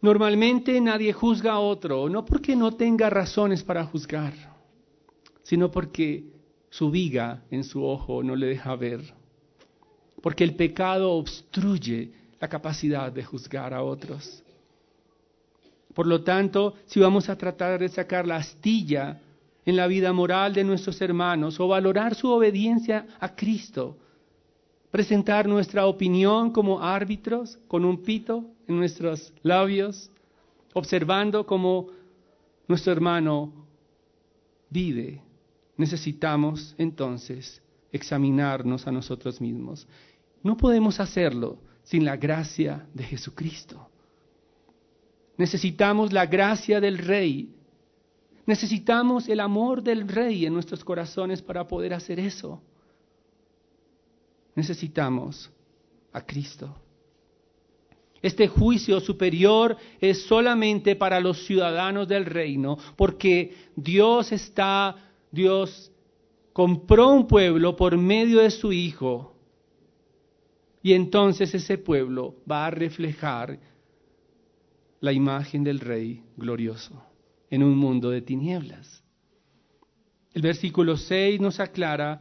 normalmente 0.00 0.80
nadie 0.80 1.12
juzga 1.12 1.52
a 1.52 1.60
otro, 1.60 2.08
no 2.08 2.24
porque 2.24 2.56
no 2.56 2.72
tenga 2.72 3.08
razones 3.08 3.62
para 3.62 3.84
juzgar, 3.84 4.32
sino 5.42 5.70
porque 5.70 6.24
su 6.70 6.90
viga 6.90 7.44
en 7.50 7.62
su 7.62 7.84
ojo 7.84 8.22
no 8.22 8.34
le 8.34 8.46
deja 8.46 8.74
ver 8.74 9.19
porque 10.22 10.44
el 10.44 10.54
pecado 10.54 11.12
obstruye 11.12 12.12
la 12.40 12.48
capacidad 12.48 13.12
de 13.12 13.24
juzgar 13.24 13.74
a 13.74 13.82
otros. 13.82 14.42
Por 15.94 16.06
lo 16.06 16.22
tanto, 16.22 16.74
si 16.86 17.00
vamos 17.00 17.28
a 17.28 17.36
tratar 17.36 17.80
de 17.80 17.88
sacar 17.88 18.26
la 18.26 18.36
astilla 18.36 19.20
en 19.66 19.76
la 19.76 19.86
vida 19.86 20.12
moral 20.12 20.54
de 20.54 20.64
nuestros 20.64 21.00
hermanos 21.00 21.58
o 21.60 21.68
valorar 21.68 22.14
su 22.14 22.28
obediencia 22.28 23.06
a 23.18 23.34
Cristo, 23.34 23.96
presentar 24.90 25.48
nuestra 25.48 25.86
opinión 25.86 26.50
como 26.50 26.82
árbitros 26.82 27.58
con 27.68 27.84
un 27.84 28.02
pito 28.02 28.44
en 28.66 28.78
nuestros 28.78 29.32
labios, 29.42 30.10
observando 30.72 31.44
cómo 31.44 31.88
nuestro 32.66 32.92
hermano 32.92 33.52
vive, 34.70 35.20
necesitamos 35.76 36.74
entonces 36.78 37.62
examinarnos 37.92 38.86
a 38.86 38.92
nosotros 38.92 39.40
mismos. 39.40 39.86
No 40.42 40.56
podemos 40.56 41.00
hacerlo 41.00 41.58
sin 41.82 42.04
la 42.04 42.16
gracia 42.16 42.86
de 42.94 43.04
Jesucristo. 43.04 43.88
Necesitamos 45.36 46.12
la 46.12 46.26
gracia 46.26 46.80
del 46.80 46.98
Rey. 46.98 47.54
Necesitamos 48.46 49.28
el 49.28 49.40
amor 49.40 49.82
del 49.82 50.08
Rey 50.08 50.46
en 50.46 50.54
nuestros 50.54 50.84
corazones 50.84 51.42
para 51.42 51.66
poder 51.66 51.94
hacer 51.94 52.18
eso. 52.20 52.62
Necesitamos 54.54 55.50
a 56.12 56.24
Cristo. 56.24 56.74
Este 58.22 58.48
juicio 58.48 59.00
superior 59.00 59.76
es 60.00 60.24
solamente 60.24 60.94
para 60.94 61.20
los 61.20 61.46
ciudadanos 61.46 62.06
del 62.06 62.26
reino, 62.26 62.76
porque 62.96 63.54
Dios 63.74 64.32
está, 64.32 64.94
Dios 65.30 65.90
compró 66.52 67.08
un 67.08 67.26
pueblo 67.26 67.76
por 67.76 67.96
medio 67.96 68.40
de 68.40 68.50
su 68.50 68.72
Hijo 68.72 69.39
y 70.82 70.92
entonces 70.94 71.54
ese 71.54 71.78
pueblo 71.78 72.36
va 72.50 72.66
a 72.66 72.70
reflejar 72.70 73.58
la 75.00 75.12
imagen 75.12 75.64
del 75.64 75.80
Rey 75.80 76.22
glorioso 76.36 77.02
en 77.50 77.62
un 77.62 77.76
mundo 77.76 78.10
de 78.10 78.22
tinieblas. 78.22 79.02
El 80.32 80.42
versículo 80.42 80.96
6 80.96 81.40
nos 81.40 81.58
aclara 81.60 82.20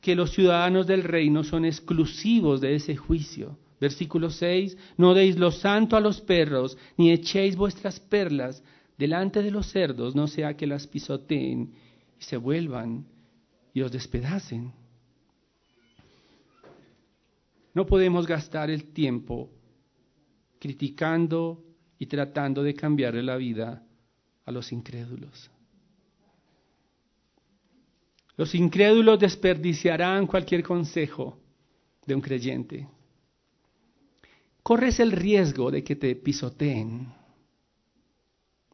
que 0.00 0.14
los 0.14 0.30
ciudadanos 0.30 0.86
del 0.86 1.02
reino 1.02 1.44
son 1.44 1.64
exclusivos 1.64 2.60
de 2.60 2.74
ese 2.74 2.96
juicio, 2.96 3.58
Versículo 3.80 4.28
6, 4.28 4.76
no 4.98 5.14
deis 5.14 5.38
lo 5.38 5.50
santo 5.50 5.96
a 5.96 6.00
los 6.00 6.20
perros, 6.20 6.76
ni 6.98 7.12
echéis 7.12 7.56
vuestras 7.56 7.98
perlas 7.98 8.62
delante 8.98 9.42
de 9.42 9.50
los 9.50 9.66
cerdos, 9.70 10.14
no 10.14 10.26
sea 10.26 10.54
que 10.54 10.66
las 10.66 10.86
pisoteen 10.86 11.72
y 12.18 12.22
se 12.22 12.36
vuelvan 12.36 13.06
y 13.72 13.80
os 13.80 13.90
despedacen. 13.90 14.74
No 17.74 17.86
podemos 17.86 18.26
gastar 18.26 18.70
el 18.70 18.92
tiempo 18.92 19.50
criticando 20.58 21.64
y 21.98 22.06
tratando 22.06 22.62
de 22.62 22.74
cambiarle 22.74 23.22
la 23.22 23.36
vida 23.36 23.82
a 24.44 24.50
los 24.50 24.72
incrédulos. 24.72 25.50
Los 28.36 28.54
incrédulos 28.54 29.18
desperdiciarán 29.18 30.26
cualquier 30.26 30.62
consejo 30.62 31.38
de 32.06 32.14
un 32.14 32.20
creyente. 32.20 32.88
Corres 34.62 35.00
el 35.00 35.12
riesgo 35.12 35.70
de 35.70 35.84
que 35.84 35.96
te 35.96 36.16
pisoteen 36.16 37.12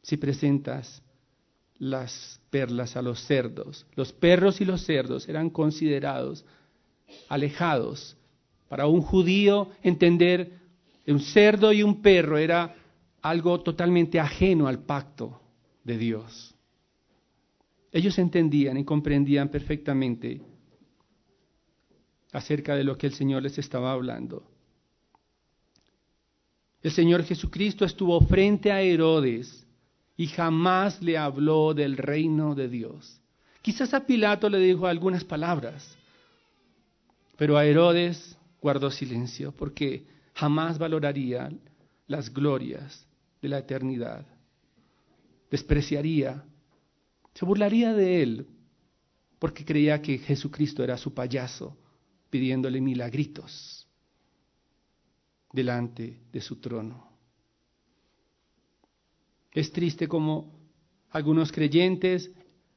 si 0.01 0.17
presentas 0.17 1.01
las 1.79 2.41
perlas 2.49 2.95
a 2.95 3.01
los 3.01 3.19
cerdos. 3.25 3.85
Los 3.95 4.13
perros 4.13 4.61
y 4.61 4.65
los 4.65 4.85
cerdos 4.85 5.27
eran 5.27 5.49
considerados 5.49 6.45
alejados. 7.29 8.16
Para 8.67 8.87
un 8.87 9.01
judío 9.01 9.69
entender 9.81 10.51
un 11.07 11.19
cerdo 11.19 11.71
y 11.71 11.83
un 11.83 12.01
perro 12.01 12.37
era 12.37 12.75
algo 13.21 13.61
totalmente 13.61 14.19
ajeno 14.19 14.67
al 14.67 14.79
pacto 14.79 15.41
de 15.83 15.97
Dios. 15.97 16.53
Ellos 17.91 18.17
entendían 18.19 18.77
y 18.77 18.83
comprendían 18.83 19.49
perfectamente 19.49 20.41
acerca 22.31 22.75
de 22.75 22.83
lo 22.83 22.97
que 22.97 23.07
el 23.07 23.13
Señor 23.13 23.43
les 23.43 23.57
estaba 23.57 23.91
hablando. 23.91 24.43
El 26.83 26.91
Señor 26.91 27.23
Jesucristo 27.23 27.85
estuvo 27.85 28.19
frente 28.21 28.71
a 28.71 28.81
Herodes 28.81 29.65
y 30.15 30.27
jamás 30.27 31.01
le 31.01 31.17
habló 31.17 31.73
del 31.73 31.97
reino 31.97 32.53
de 32.53 32.69
Dios. 32.69 33.19
Quizás 33.61 33.93
a 33.93 34.05
Pilato 34.05 34.49
le 34.49 34.59
dijo 34.59 34.87
algunas 34.87 35.23
palabras, 35.23 35.97
pero 37.37 37.57
a 37.57 37.65
Herodes 37.65 38.36
guardó 38.67 38.91
silencio 38.91 39.53
porque 39.53 40.05
jamás 40.33 40.77
valoraría 40.77 41.49
las 42.05 42.33
glorias 42.33 43.07
de 43.41 43.47
la 43.47 43.59
eternidad. 43.59 44.25
Despreciaría 45.49 46.43
se 47.33 47.45
burlaría 47.45 47.93
de 47.93 48.21
él 48.21 48.47
porque 49.39 49.63
creía 49.63 50.01
que 50.01 50.17
Jesucristo 50.17 50.83
era 50.83 50.97
su 50.97 51.13
payaso, 51.13 51.77
pidiéndole 52.29 52.81
milagritos 52.81 53.87
delante 55.53 56.19
de 56.29 56.41
su 56.41 56.57
trono. 56.57 57.09
Es 59.53 59.71
triste 59.71 60.09
como 60.09 60.59
algunos 61.11 61.53
creyentes 61.53 62.29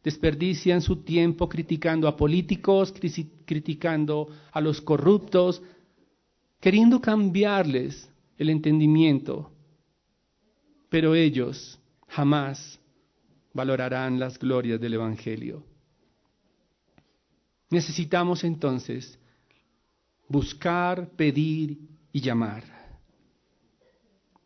desperdician 0.04 0.82
su 0.82 1.02
tiempo 1.02 1.49
criticando 1.49 2.06
a 2.06 2.16
políticos, 2.16 2.94
criticando 3.44 4.28
a 4.52 4.61
los 4.61 4.80
corruptos, 4.80 5.61
queriendo 6.61 7.00
cambiarles 7.00 8.09
el 8.38 8.50
entendimiento, 8.50 9.50
pero 10.88 11.14
ellos 11.14 11.79
jamás 12.09 12.79
valorarán 13.52 14.19
las 14.19 14.38
glorias 14.38 14.81
del 14.81 14.95
Evangelio. 14.95 15.64
Necesitamos 17.71 18.45
entonces 18.45 19.19
buscar, 20.29 21.11
pedir 21.11 21.79
y 22.12 22.21
llamar. 22.21 22.62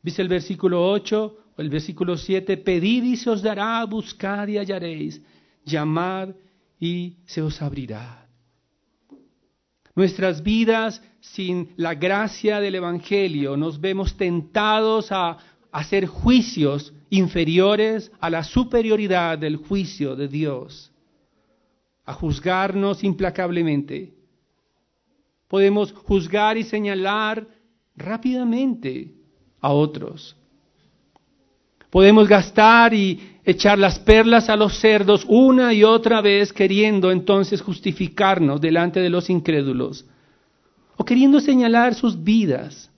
Dice 0.03 0.23
el 0.23 0.29
versículo 0.29 0.87
8 0.91 1.39
o 1.57 1.63
el 1.63 1.71
versículo 1.71 2.17
7, 2.17 2.59
pedid 2.59 3.05
y 3.05 3.17
se 3.17 3.31
os 3.31 3.43
dará, 3.43 3.85
buscad 3.85 4.49
y 4.49 4.59
hallaréis, 4.59 5.21
llamad 5.65 6.31
y 6.79 7.17
se 7.25 7.41
os 7.41 7.61
abrirá. 7.63 8.24
Nuestras 9.95 10.43
vidas 10.43 11.03
sin 11.21 11.71
la 11.77 11.95
gracia 11.95 12.61
del 12.61 12.75
Evangelio 12.75 13.57
nos 13.57 13.81
vemos 13.81 14.17
tentados 14.17 15.13
a 15.13 15.39
hacer 15.71 16.07
juicios 16.07 16.93
inferiores 17.11 18.11
a 18.21 18.29
la 18.29 18.43
superioridad 18.43 19.39
del 19.39 19.57
juicio 19.57 20.17
de 20.17 20.29
Dios, 20.29 20.93
a 22.05 22.13
juzgarnos 22.13 23.05
implacablemente. 23.05 24.15
Podemos 25.49 25.93
juzgar 25.93 26.57
y 26.57 26.65
señalar 26.65 27.47
rápidamente 27.97 29.15
a 29.61 29.73
otros. 29.73 30.37
Podemos 31.95 32.27
gastar 32.27 32.93
y 32.93 33.21
echar 33.45 33.79
las 33.79 34.01
perlas 34.01 34.49
a 34.49 34.57
los 34.57 34.81
cerdos 34.81 35.25
una 35.29 35.73
y 35.73 35.85
otra 35.85 36.21
vez 36.21 36.53
queriendo 36.53 37.13
entonces 37.13 37.63
justificarnos 37.63 38.61
delante 38.61 38.99
de 38.99 39.11
los 39.11 39.31
incrédulos 39.31 40.05
o 40.97 41.05
queriendo 41.05 41.39
señalar 41.39 41.95
sus 41.95 42.25
vidas, 42.25 42.91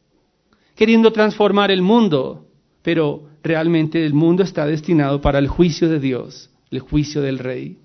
queriendo 0.74 1.12
transformar 1.12 1.70
el 1.70 1.82
mundo, 1.82 2.46
pero 2.80 3.24
realmente 3.42 4.02
el 4.02 4.14
mundo 4.14 4.42
está 4.42 4.64
destinado 4.64 5.20
para 5.20 5.40
el 5.40 5.48
juicio 5.48 5.90
de 5.90 6.00
Dios, 6.00 6.48
el 6.70 6.80
juicio 6.80 7.20
del 7.20 7.38
Rey. 7.38 7.76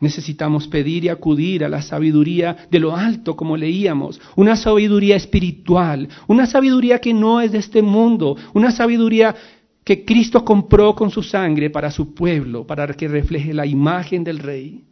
Necesitamos 0.00 0.68
pedir 0.68 1.04
y 1.04 1.08
acudir 1.08 1.64
a 1.64 1.68
la 1.68 1.82
sabiduría 1.82 2.56
de 2.70 2.78
lo 2.78 2.94
alto, 2.94 3.34
como 3.34 3.56
leíamos, 3.56 4.20
una 4.36 4.54
sabiduría 4.54 5.16
espiritual, 5.16 6.08
una 6.28 6.46
sabiduría 6.46 7.00
que 7.00 7.12
no 7.12 7.40
es 7.40 7.50
de 7.50 7.58
este 7.58 7.82
mundo, 7.82 8.36
una 8.54 8.70
sabiduría 8.70 9.34
que 9.82 10.04
Cristo 10.04 10.44
compró 10.44 10.94
con 10.94 11.10
su 11.10 11.22
sangre 11.22 11.70
para 11.70 11.90
su 11.90 12.14
pueblo, 12.14 12.64
para 12.64 12.86
que 12.94 13.08
refleje 13.08 13.52
la 13.52 13.66
imagen 13.66 14.22
del 14.22 14.38
Rey. 14.38 14.84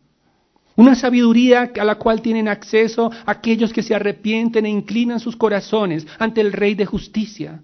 Una 0.75 0.95
sabiduría 0.95 1.71
a 1.79 1.85
la 1.85 1.95
cual 1.95 2.21
tienen 2.21 2.49
acceso 2.49 3.11
aquellos 3.27 3.73
que 3.73 3.83
se 3.83 3.95
arrepienten 3.95 4.67
e 4.67 4.71
inclinan 4.71 5.21
sus 5.21 5.37
corazones 5.37 6.07
ante 6.19 6.41
el 6.41 6.53
Rey 6.53 6.75
de 6.75 6.85
justicia. 6.85 7.63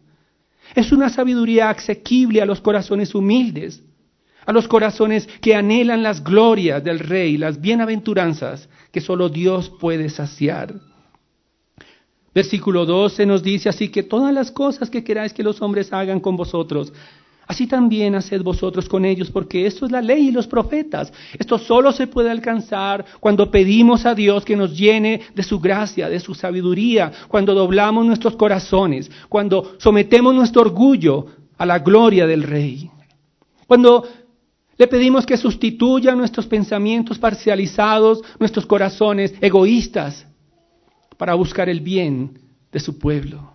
Es 0.75 0.93
una 0.93 1.09
sabiduría 1.09 1.71
asequible 1.71 2.41
a 2.41 2.47
los 2.47 2.61
corazones 2.61 3.15
humildes, 3.15 3.83
a 4.45 4.53
los 4.53 4.69
corazones 4.69 5.29
que 5.41 5.55
anhelan 5.55 6.03
las 6.03 6.23
glorias 6.23 6.83
del 6.83 6.99
Rey, 6.99 7.37
las 7.37 7.61
bienaventuranzas 7.61 8.69
que 8.91 9.01
solo 9.01 9.29
Dios 9.29 9.71
puede 9.81 10.09
saciar. 10.09 10.75
Versículo 12.35 12.87
12 12.87 13.27
nos 13.27 13.43
dice 13.43 13.69
así 13.69 13.89
que 13.89 14.03
todas 14.03 14.33
las 14.33 14.51
cosas 14.51 14.89
que 14.89 15.05
queráis 15.05 15.33
que 15.33 15.43
los 15.43 15.61
hombres 15.61 15.93
hagan 15.93 16.21
con 16.21 16.37
vosotros, 16.37 16.93
Así 17.47 17.67
también 17.67 18.15
haced 18.15 18.41
vosotros 18.43 18.89
con 18.89 19.05
ellos, 19.05 19.31
porque 19.31 19.67
esto 19.67 19.85
es 19.85 19.93
la 19.93 20.01
ley 20.01 20.29
y 20.29 20.31
los 20.31 20.47
profetas. 20.47 21.13
Esto 21.39 21.59
solo 21.59 21.93
se 21.93 22.07
puede 22.07 22.31
alcanzar 22.31 23.05
cuando 23.21 23.51
pedimos 23.51 24.07
a 24.07 24.15
Dios 24.15 24.45
que 24.45 24.57
nos 24.57 24.77
llene 24.77 25.21
de 25.35 25.43
su 25.43 25.59
gracia, 25.59 26.09
de 26.09 26.21
su 26.21 26.35
sabiduría, 26.35 27.13
cuando 27.29 27.53
doblamos 27.53 28.07
nuestros 28.07 28.37
corazones, 28.37 29.11
cuando 29.29 29.75
sometemos 29.79 30.35
nuestro 30.35 30.63
orgullo 30.63 31.27
a 31.59 31.67
la 31.67 31.81
gloria 31.81 32.27
del 32.27 32.45
Rey. 32.45 32.91
Cuando 33.67 34.07
le 34.79 34.87
pedimos 34.87 35.27
que 35.27 35.37
sustituya 35.37 36.15
nuestros 36.15 36.47
pensamientos 36.47 37.19
parcializados, 37.19 38.23
nuestros 38.39 38.67
corazones 38.67 39.35
egoístas, 39.41 40.27
para 41.17 41.35
buscar 41.35 41.69
el 41.69 41.81
bien 41.81 42.39
de 42.73 42.81
su 42.81 42.99
pueblo. 42.99 43.53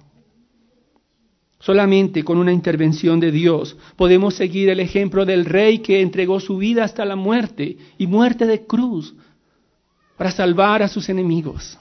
Solamente 1.59 2.23
con 2.23 2.37
una 2.37 2.53
intervención 2.53 3.19
de 3.19 3.31
Dios 3.31 3.75
podemos 3.95 4.35
seguir 4.35 4.69
el 4.69 4.79
ejemplo 4.79 5.25
del 5.25 5.43
rey 5.43 5.79
que 5.79 6.01
entregó 6.01 6.39
su 6.39 6.57
vida 6.57 6.83
hasta 6.83 7.03
la 7.03 7.15
muerte 7.15 7.77
y 7.97 8.05
muerte 8.05 8.45
de 8.45 8.65
cruz 8.65 9.15
para 10.17 10.31
salvar 10.31 10.83
a 10.83 10.87
sus 10.87 11.09
enemigos, 11.09 11.77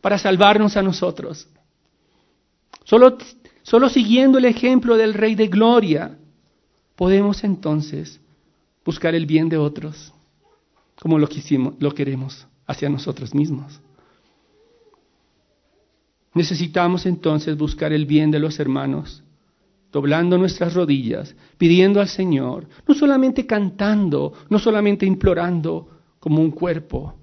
para 0.00 0.16
salvarnos 0.16 0.76
a 0.76 0.82
nosotros. 0.82 1.48
Solo, 2.84 3.18
solo 3.62 3.88
siguiendo 3.88 4.38
el 4.38 4.44
ejemplo 4.44 4.96
del 4.96 5.12
rey 5.12 5.34
de 5.34 5.48
gloria 5.48 6.16
podemos 6.94 7.44
entonces 7.44 8.20
buscar 8.88 9.14
el 9.14 9.26
bien 9.26 9.50
de 9.50 9.58
otros 9.58 10.14
como 10.98 11.18
lo, 11.18 11.28
quisimos, 11.28 11.74
lo 11.78 11.92
queremos 11.92 12.46
hacia 12.66 12.88
nosotros 12.88 13.34
mismos. 13.34 13.82
Necesitamos 16.32 17.04
entonces 17.04 17.54
buscar 17.58 17.92
el 17.92 18.06
bien 18.06 18.30
de 18.30 18.38
los 18.38 18.58
hermanos, 18.58 19.22
doblando 19.92 20.38
nuestras 20.38 20.72
rodillas, 20.72 21.36
pidiendo 21.58 22.00
al 22.00 22.08
Señor, 22.08 22.66
no 22.88 22.94
solamente 22.94 23.44
cantando, 23.44 24.32
no 24.48 24.58
solamente 24.58 25.04
implorando 25.04 25.90
como 26.18 26.40
un 26.40 26.50
cuerpo, 26.50 27.14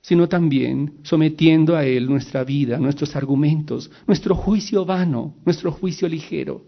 sino 0.00 0.28
también 0.28 1.00
sometiendo 1.02 1.74
a 1.74 1.84
Él 1.84 2.08
nuestra 2.08 2.44
vida, 2.44 2.78
nuestros 2.78 3.16
argumentos, 3.16 3.90
nuestro 4.06 4.36
juicio 4.36 4.84
vano, 4.84 5.34
nuestro 5.44 5.72
juicio 5.72 6.06
ligero. 6.06 6.66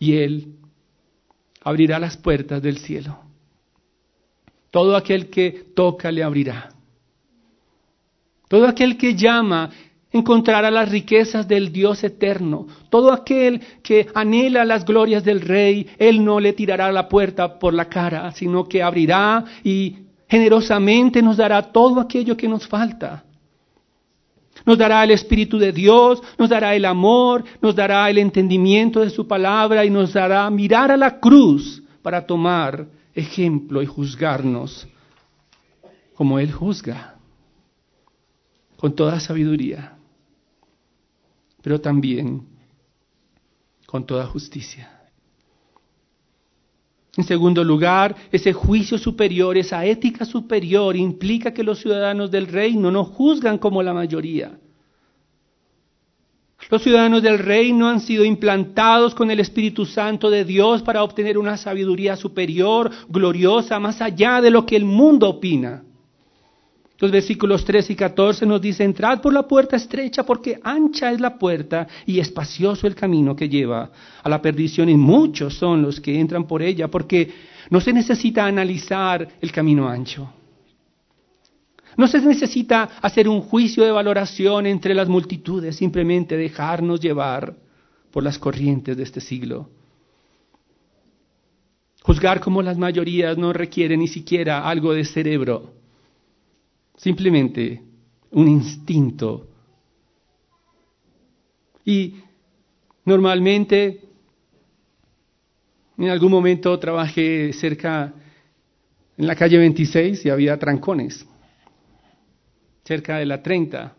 Y 0.00 0.14
Él 0.14 0.53
abrirá 1.64 1.98
las 1.98 2.16
puertas 2.16 2.62
del 2.62 2.78
cielo. 2.78 3.18
Todo 4.70 4.96
aquel 4.96 5.30
que 5.30 5.72
toca 5.74 6.12
le 6.12 6.22
abrirá. 6.22 6.68
Todo 8.48 8.66
aquel 8.68 8.96
que 8.96 9.14
llama 9.14 9.70
encontrará 10.12 10.70
las 10.70 10.90
riquezas 10.90 11.48
del 11.48 11.72
Dios 11.72 12.04
eterno. 12.04 12.66
Todo 12.90 13.12
aquel 13.12 13.60
que 13.82 14.06
anhela 14.14 14.64
las 14.64 14.84
glorias 14.84 15.24
del 15.24 15.40
Rey, 15.40 15.88
Él 15.98 16.24
no 16.24 16.38
le 16.38 16.52
tirará 16.52 16.92
la 16.92 17.08
puerta 17.08 17.58
por 17.58 17.74
la 17.74 17.86
cara, 17.86 18.30
sino 18.32 18.68
que 18.68 18.82
abrirá 18.82 19.44
y 19.64 19.96
generosamente 20.28 21.22
nos 21.22 21.36
dará 21.36 21.62
todo 21.62 22.00
aquello 22.00 22.36
que 22.36 22.48
nos 22.48 22.68
falta. 22.68 23.24
Nos 24.66 24.78
dará 24.78 25.04
el 25.04 25.10
Espíritu 25.10 25.58
de 25.58 25.72
Dios, 25.72 26.22
nos 26.38 26.48
dará 26.48 26.74
el 26.74 26.84
amor, 26.84 27.44
nos 27.60 27.76
dará 27.76 28.08
el 28.08 28.18
entendimiento 28.18 29.00
de 29.00 29.10
su 29.10 29.26
palabra 29.26 29.84
y 29.84 29.90
nos 29.90 30.12
dará 30.14 30.48
mirar 30.50 30.90
a 30.90 30.96
la 30.96 31.20
cruz 31.20 31.82
para 32.02 32.26
tomar 32.26 32.86
ejemplo 33.14 33.82
y 33.82 33.86
juzgarnos 33.86 34.88
como 36.14 36.38
Él 36.38 36.52
juzga, 36.52 37.16
con 38.76 38.94
toda 38.94 39.18
sabiduría, 39.20 39.96
pero 41.62 41.80
también 41.80 42.46
con 43.86 44.06
toda 44.06 44.26
justicia. 44.26 44.93
En 47.16 47.24
segundo 47.24 47.62
lugar, 47.62 48.16
ese 48.32 48.52
juicio 48.52 48.98
superior, 48.98 49.56
esa 49.56 49.84
ética 49.84 50.24
superior 50.24 50.96
implica 50.96 51.54
que 51.54 51.62
los 51.62 51.78
ciudadanos 51.78 52.30
del 52.30 52.48
reino 52.48 52.90
no 52.90 53.04
juzgan 53.04 53.58
como 53.58 53.82
la 53.82 53.94
mayoría. 53.94 54.58
Los 56.70 56.82
ciudadanos 56.82 57.22
del 57.22 57.38
reino 57.38 57.88
han 57.88 58.00
sido 58.00 58.24
implantados 58.24 59.14
con 59.14 59.30
el 59.30 59.38
Espíritu 59.38 59.84
Santo 59.86 60.30
de 60.30 60.44
Dios 60.44 60.82
para 60.82 61.04
obtener 61.04 61.38
una 61.38 61.56
sabiduría 61.56 62.16
superior, 62.16 62.90
gloriosa, 63.08 63.78
más 63.78 64.00
allá 64.00 64.40
de 64.40 64.50
lo 64.50 64.64
que 64.66 64.74
el 64.74 64.84
mundo 64.84 65.28
opina. 65.28 65.84
Los 66.98 67.10
versículos 67.10 67.64
13 67.64 67.92
y 67.92 67.96
14 67.96 68.46
nos 68.46 68.60
dice, 68.60 68.84
entrad 68.84 69.20
por 69.20 69.32
la 69.32 69.48
puerta 69.48 69.74
estrecha 69.74 70.24
porque 70.24 70.60
ancha 70.62 71.10
es 71.10 71.20
la 71.20 71.36
puerta 71.36 71.88
y 72.06 72.20
espacioso 72.20 72.86
el 72.86 72.94
camino 72.94 73.34
que 73.34 73.48
lleva 73.48 73.90
a 74.22 74.28
la 74.28 74.40
perdición 74.40 74.88
y 74.88 74.94
muchos 74.94 75.54
son 75.54 75.82
los 75.82 76.00
que 76.00 76.18
entran 76.18 76.46
por 76.46 76.62
ella 76.62 76.88
porque 76.88 77.32
no 77.70 77.80
se 77.80 77.92
necesita 77.92 78.46
analizar 78.46 79.26
el 79.40 79.50
camino 79.50 79.88
ancho. 79.88 80.32
No 81.96 82.06
se 82.06 82.20
necesita 82.20 82.90
hacer 83.02 83.28
un 83.28 83.40
juicio 83.40 83.84
de 83.84 83.90
valoración 83.90 84.66
entre 84.66 84.94
las 84.94 85.08
multitudes, 85.08 85.76
simplemente 85.76 86.36
dejarnos 86.36 87.00
llevar 87.00 87.56
por 88.12 88.22
las 88.22 88.38
corrientes 88.38 88.96
de 88.96 89.02
este 89.02 89.20
siglo. 89.20 89.68
Juzgar 92.02 92.40
como 92.40 92.62
las 92.62 92.78
mayorías 92.78 93.36
no 93.36 93.52
requiere 93.52 93.96
ni 93.96 94.06
siquiera 94.08 94.68
algo 94.68 94.92
de 94.92 95.04
cerebro 95.04 95.83
simplemente 96.96 97.82
un 98.30 98.48
instinto. 98.48 99.46
Y 101.84 102.16
normalmente, 103.04 104.00
en 105.98 106.08
algún 106.08 106.32
momento 106.32 106.78
trabajé 106.78 107.52
cerca, 107.52 108.12
en 109.16 109.26
la 109.26 109.36
calle 109.36 109.58
26 109.58 110.24
y 110.24 110.30
había 110.30 110.58
trancones, 110.58 111.26
cerca 112.84 113.18
de 113.18 113.26
la 113.26 113.42
30, 113.42 113.94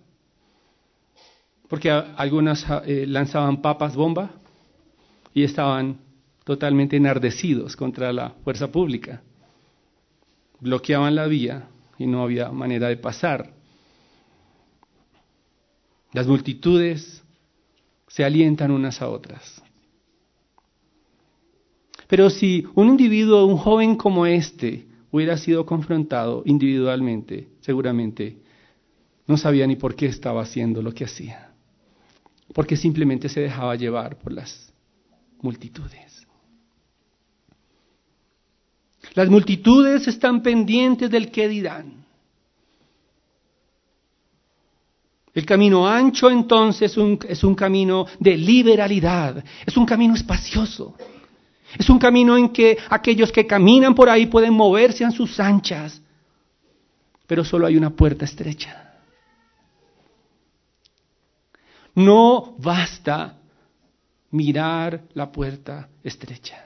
porque 1.69 1.89
algunas 1.89 2.65
eh, 2.85 3.05
lanzaban 3.07 3.61
papas 3.61 3.95
bomba 3.95 4.31
y 5.33 5.43
estaban 5.43 5.99
totalmente 6.43 6.95
enardecidos 6.95 7.75
contra 7.75 8.13
la 8.13 8.29
fuerza 8.43 8.71
pública. 8.71 9.21
Bloqueaban 10.59 11.15
la 11.15 11.25
vía 11.27 11.67
y 11.97 12.07
no 12.07 12.23
había 12.23 12.51
manera 12.51 12.87
de 12.87 12.97
pasar. 12.97 13.53
Las 16.13 16.27
multitudes 16.27 17.23
se 18.07 18.23
alientan 18.23 18.71
unas 18.71 19.01
a 19.01 19.09
otras. 19.09 19.61
Pero 22.07 22.29
si 22.29 22.65
un 22.75 22.89
individuo, 22.89 23.45
un 23.45 23.57
joven 23.57 23.95
como 23.95 24.25
este, 24.25 24.85
hubiera 25.11 25.37
sido 25.37 25.65
confrontado 25.65 26.43
individualmente, 26.45 27.49
seguramente 27.61 28.37
no 29.27 29.37
sabía 29.37 29.65
ni 29.65 29.75
por 29.75 29.95
qué 29.95 30.05
estaba 30.05 30.43
haciendo 30.43 30.81
lo 30.81 30.93
que 30.93 31.05
hacía, 31.05 31.51
porque 32.53 32.77
simplemente 32.77 33.27
se 33.27 33.41
dejaba 33.41 33.75
llevar 33.75 34.17
por 34.19 34.31
las 34.31 34.71
multitudes. 35.41 36.14
Las 39.15 39.29
multitudes 39.29 40.07
están 40.07 40.43
pendientes 40.43 41.09
del 41.09 41.31
que 41.31 41.47
dirán. 41.47 42.05
El 45.33 45.45
camino 45.45 45.87
ancho 45.87 46.29
entonces 46.29 46.95
es 47.27 47.43
un 47.43 47.55
camino 47.55 48.05
de 48.19 48.37
liberalidad, 48.37 49.43
es 49.65 49.75
un 49.75 49.85
camino 49.85 50.15
espacioso, 50.15 50.95
es 51.77 51.89
un 51.89 51.99
camino 51.99 52.37
en 52.37 52.49
que 52.49 52.77
aquellos 52.89 53.33
que 53.33 53.45
caminan 53.45 53.93
por 53.93 54.09
ahí 54.09 54.27
pueden 54.27 54.53
moverse 54.53 55.03
en 55.03 55.11
sus 55.11 55.37
anchas, 55.39 56.01
pero 57.27 57.43
solo 57.43 57.67
hay 57.67 57.75
una 57.75 57.89
puerta 57.89 58.23
estrecha. 58.23 58.93
No 61.95 62.55
basta 62.57 63.37
mirar 64.31 65.03
la 65.13 65.29
puerta 65.29 65.89
estrecha. 66.01 66.64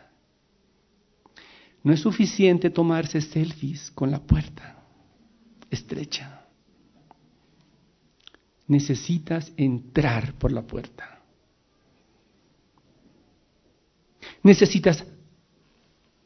No 1.84 1.94
es 1.94 2.02
suficiente 2.02 2.70
tomarse 2.70 3.22
selfies 3.22 3.92
con 3.92 4.12
la 4.12 4.20
puerta 4.20 4.84
estrecha. 5.70 6.46
Necesitas 8.68 9.52
entrar 9.58 10.34
por 10.34 10.52
la 10.52 10.62
puerta. 10.62 11.22
Necesitas 14.44 15.04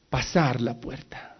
pasar 0.09 0.59
la 0.61 0.79
puerta. 0.79 1.37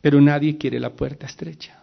Pero 0.00 0.20
nadie 0.20 0.56
quiere 0.56 0.80
la 0.80 0.94
puerta 0.94 1.26
estrecha. 1.26 1.82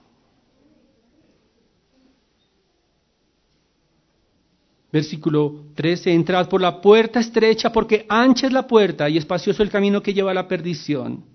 Versículo 4.92 5.66
13, 5.76 6.14
entrad 6.14 6.48
por 6.48 6.62
la 6.62 6.80
puerta 6.80 7.20
estrecha 7.20 7.72
porque 7.72 8.06
ancha 8.08 8.48
es 8.48 8.54
la 8.54 8.66
puerta 8.66 9.10
y 9.10 9.18
espacioso 9.18 9.62
el 9.62 9.70
camino 9.70 10.02
que 10.02 10.14
lleva 10.14 10.32
a 10.32 10.36
la 10.36 10.48
perdición. 10.48 11.26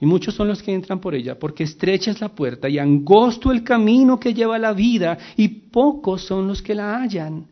Y 0.00 0.06
muchos 0.06 0.34
son 0.34 0.48
los 0.48 0.62
que 0.62 0.72
entran 0.72 1.00
por 1.00 1.14
ella, 1.14 1.38
porque 1.38 1.64
estrecha 1.64 2.10
es 2.10 2.20
la 2.20 2.28
puerta 2.28 2.68
y 2.68 2.78
angosto 2.78 3.52
el 3.52 3.62
camino 3.62 4.18
que 4.18 4.34
lleva 4.34 4.56
a 4.56 4.60
la 4.60 4.72
vida 4.72 5.18
y 5.36 5.48
pocos 5.48 6.22
son 6.22 6.48
los 6.48 6.62
que 6.62 6.74
la 6.74 6.96
hallan. 7.00 7.46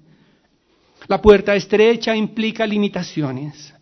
La 1.08 1.22
puerta 1.22 1.54
estrecha 1.54 2.14
implica 2.16 2.66
limitaciones. 2.66 3.74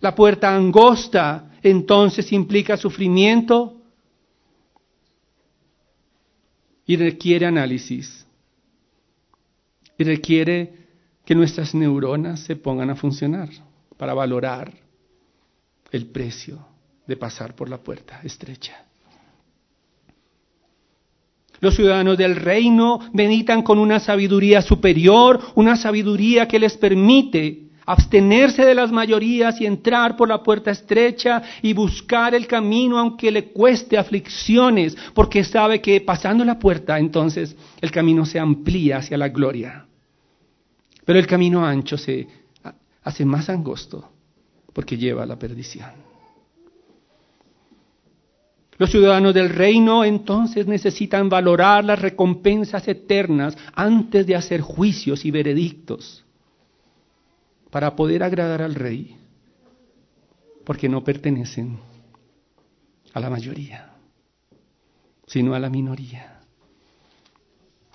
La 0.00 0.14
puerta 0.14 0.54
angosta 0.54 1.52
entonces 1.62 2.32
implica 2.32 2.76
sufrimiento 2.76 3.80
y 6.86 6.96
requiere 6.96 7.46
análisis 7.46 8.25
y 9.98 10.04
requiere 10.04 10.86
que 11.24 11.34
nuestras 11.34 11.74
neuronas 11.74 12.40
se 12.40 12.56
pongan 12.56 12.90
a 12.90 12.96
funcionar 12.96 13.48
para 13.96 14.14
valorar 14.14 14.72
el 15.90 16.06
precio 16.06 16.58
de 17.06 17.16
pasar 17.16 17.54
por 17.54 17.68
la 17.68 17.78
puerta 17.78 18.20
estrecha. 18.22 18.84
Los 21.60 21.74
ciudadanos 21.74 22.18
del 22.18 22.36
reino 22.36 23.00
meditan 23.12 23.62
con 23.62 23.78
una 23.78 23.98
sabiduría 23.98 24.60
superior, 24.60 25.40
una 25.54 25.76
sabiduría 25.76 26.46
que 26.46 26.58
les 26.58 26.76
permite 26.76 27.62
abstenerse 27.86 28.64
de 28.64 28.74
las 28.74 28.90
mayorías 28.90 29.60
y 29.60 29.66
entrar 29.66 30.16
por 30.16 30.28
la 30.28 30.42
puerta 30.42 30.72
estrecha 30.72 31.42
y 31.62 31.72
buscar 31.72 32.34
el 32.34 32.46
camino 32.46 32.98
aunque 32.98 33.30
le 33.30 33.52
cueste 33.52 33.96
aflicciones, 33.96 34.96
porque 35.14 35.44
sabe 35.44 35.80
que 35.80 36.00
pasando 36.00 36.44
la 36.44 36.58
puerta 36.58 36.98
entonces 36.98 37.56
el 37.80 37.90
camino 37.90 38.26
se 38.26 38.38
amplía 38.38 38.98
hacia 38.98 39.16
la 39.16 39.28
gloria. 39.28 39.85
Pero 41.06 41.20
el 41.20 41.26
camino 41.26 41.64
ancho 41.64 41.96
se 41.96 42.26
hace 43.02 43.24
más 43.24 43.48
angosto 43.48 44.10
porque 44.72 44.98
lleva 44.98 45.22
a 45.22 45.26
la 45.26 45.38
perdición. 45.38 45.88
Los 48.76 48.90
ciudadanos 48.90 49.32
del 49.32 49.48
reino 49.48 50.04
entonces 50.04 50.66
necesitan 50.66 51.30
valorar 51.30 51.84
las 51.84 51.98
recompensas 51.98 52.86
eternas 52.88 53.56
antes 53.72 54.26
de 54.26 54.34
hacer 54.34 54.60
juicios 54.60 55.24
y 55.24 55.30
veredictos 55.30 56.24
para 57.70 57.94
poder 57.94 58.22
agradar 58.22 58.60
al 58.60 58.74
rey, 58.74 59.16
porque 60.64 60.88
no 60.88 61.04
pertenecen 61.04 61.78
a 63.14 63.20
la 63.20 63.30
mayoría, 63.30 63.94
sino 65.26 65.54
a 65.54 65.60
la 65.60 65.70
minoría. 65.70 66.40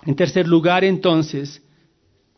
En 0.04 0.16
tercer 0.16 0.48
lugar, 0.48 0.82
entonces, 0.82 1.62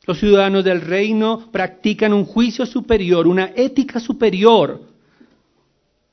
los 0.06 0.18
ciudadanos 0.18 0.64
del 0.64 0.80
reino 0.80 1.50
practican 1.50 2.12
un 2.12 2.24
juicio 2.24 2.66
superior, 2.66 3.26
una 3.26 3.52
ética 3.56 4.00
superior, 4.00 4.82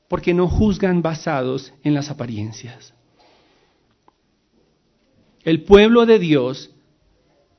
porque 0.08 0.32
no 0.32 0.48
juzgan 0.48 1.02
basados 1.02 1.72
en 1.82 1.94
las 1.94 2.10
apariencias. 2.10 2.94
El 5.44 5.62
pueblo 5.62 6.06
de 6.06 6.18
Dios 6.18 6.70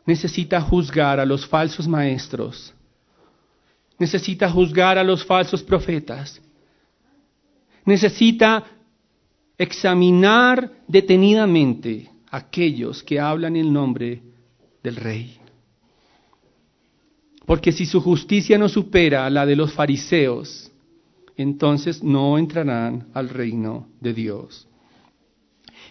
necesita 0.06 0.62
juzgar 0.62 1.20
a 1.20 1.26
los 1.26 1.46
falsos 1.46 1.88
maestros, 1.88 2.74
necesita 4.00 4.50
juzgar 4.50 4.98
a 4.98 5.04
los 5.04 5.24
falsos 5.26 5.62
profetas, 5.62 6.42
necesita 7.86 8.64
examinar 9.58 10.72
detenidamente 10.88 12.10
aquellos 12.32 13.04
que 13.04 13.20
hablan 13.20 13.56
en 13.56 13.72
nombre 13.72 14.22
del 14.82 14.96
rey. 14.96 15.43
Porque 17.46 17.72
si 17.72 17.86
su 17.86 18.02
justicia 18.02 18.58
no 18.58 18.70
supera 18.70 19.30
la 19.30 19.46
de 19.46 19.56
los 19.56 19.74
fariseos, 19.74 20.72
entonces 21.36 22.04
no 22.04 22.38
entrarán 22.38 23.08
al 23.14 23.30
reino 23.30 23.88
de 24.00 24.14
Dios. 24.14 24.68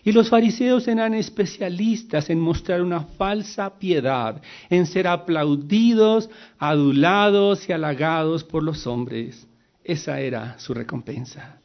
Y 0.05 0.13
los 0.13 0.31
fariseos 0.31 0.89
eran 0.89 1.15
especialistas 1.15 2.29
en 2.29 2.41
mostrar 2.41 2.83
una 2.83 3.01
falsa 3.01 3.79
piedad, 3.79 4.43
en 4.69 4.87
ser 4.87 5.07
aplaudidos, 5.07 6.29
adulados 6.59 7.69
y 7.69 7.73
halagados 7.73 8.43
por 8.43 8.63
los 8.63 8.87
hombres. 8.87 9.47
Esa 9.85 10.21
era 10.21 10.59
su 10.59 10.75
recompensa. 10.75 11.61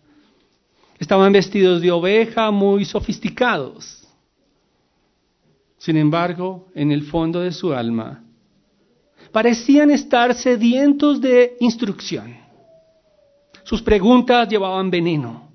Estaban 1.00 1.32
vestidos 1.32 1.82
de 1.82 1.92
oveja 1.92 2.52
muy 2.52 2.86
sofisticados. 2.86 4.08
Sin 5.78 5.98
embargo, 5.98 6.68
en 6.76 6.92
el 6.92 7.04
fondo 7.04 7.40
de 7.40 7.52
su 7.52 7.74
alma, 7.74 8.24
parecían 9.32 9.92
estar 9.92 10.34
sedientos 10.34 11.22
de 11.22 11.58
instrucción. 11.60 12.36
Sus 13.64 13.82
preguntas 13.82 14.48
llevaban 14.48 14.90
veneno. 14.90 15.50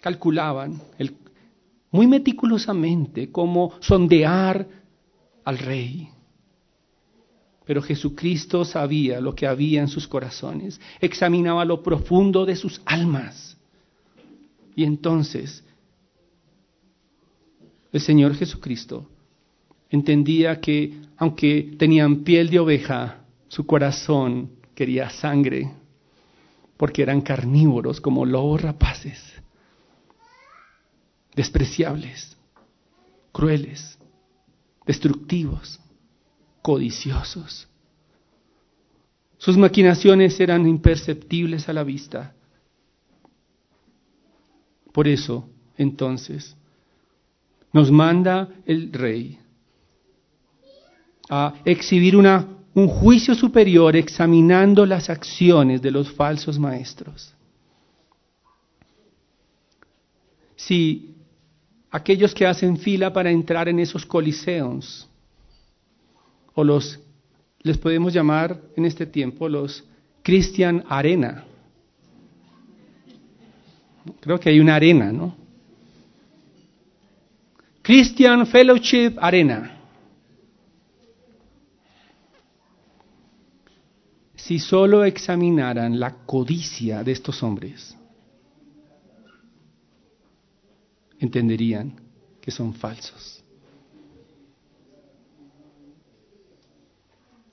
Calculaban 0.00 0.80
muy 1.94 2.08
meticulosamente 2.08 3.30
cómo 3.30 3.74
sondear 3.78 4.66
al 5.44 5.58
rey. 5.58 6.08
Pero 7.64 7.80
Jesucristo 7.80 8.64
sabía 8.64 9.20
lo 9.20 9.32
que 9.36 9.46
había 9.46 9.80
en 9.80 9.86
sus 9.86 10.08
corazones, 10.08 10.80
examinaba 11.00 11.64
lo 11.64 11.84
profundo 11.84 12.44
de 12.44 12.56
sus 12.56 12.82
almas. 12.84 13.56
Y 14.74 14.82
entonces 14.82 15.64
el 17.92 18.00
Señor 18.00 18.34
Jesucristo 18.34 19.08
entendía 19.94 20.60
que 20.60 20.92
aunque 21.16 21.76
tenían 21.78 22.24
piel 22.24 22.50
de 22.50 22.58
oveja, 22.58 23.24
su 23.46 23.64
corazón 23.64 24.50
quería 24.74 25.08
sangre, 25.08 25.70
porque 26.76 27.02
eran 27.02 27.20
carnívoros 27.20 28.00
como 28.00 28.26
lobos 28.26 28.60
rapaces, 28.60 29.22
despreciables, 31.36 32.36
crueles, 33.30 33.96
destructivos 34.84 35.80
codiciosos. 36.60 37.68
Sus 39.38 39.56
maquinaciones 39.56 40.40
eran 40.40 40.66
imperceptibles 40.66 41.68
a 41.68 41.72
la 41.72 41.84
vista. 41.84 42.34
Por 44.92 45.06
eso, 45.06 45.48
entonces, 45.76 46.56
nos 47.72 47.90
manda 47.92 48.48
el 48.66 48.92
rey 48.92 49.38
a 51.28 51.54
exhibir 51.64 52.16
una, 52.16 52.46
un 52.74 52.88
juicio 52.88 53.34
superior 53.34 53.96
examinando 53.96 54.84
las 54.84 55.10
acciones 55.10 55.80
de 55.80 55.90
los 55.90 56.10
falsos 56.12 56.58
maestros. 56.58 57.34
Si 60.56 61.14
aquellos 61.90 62.34
que 62.34 62.46
hacen 62.46 62.76
fila 62.76 63.12
para 63.12 63.30
entrar 63.30 63.68
en 63.68 63.78
esos 63.78 64.04
coliseos 64.04 65.08
o 66.54 66.64
los, 66.64 66.98
les 67.62 67.78
podemos 67.78 68.12
llamar 68.12 68.60
en 68.76 68.84
este 68.84 69.06
tiempo 69.06 69.48
los 69.48 69.84
Christian 70.22 70.84
Arena. 70.88 71.44
Creo 74.20 74.40
que 74.40 74.48
hay 74.48 74.60
una 74.60 74.74
arena, 74.74 75.12
¿no? 75.12 75.36
Christian 77.82 78.46
Fellowship 78.46 79.16
Arena. 79.18 79.73
Si 84.44 84.58
solo 84.58 85.04
examinaran 85.04 85.98
la 85.98 86.26
codicia 86.26 87.02
de 87.02 87.12
estos 87.12 87.42
hombres, 87.42 87.96
entenderían 91.18 91.98
que 92.42 92.50
son 92.50 92.74
falsos. 92.74 93.40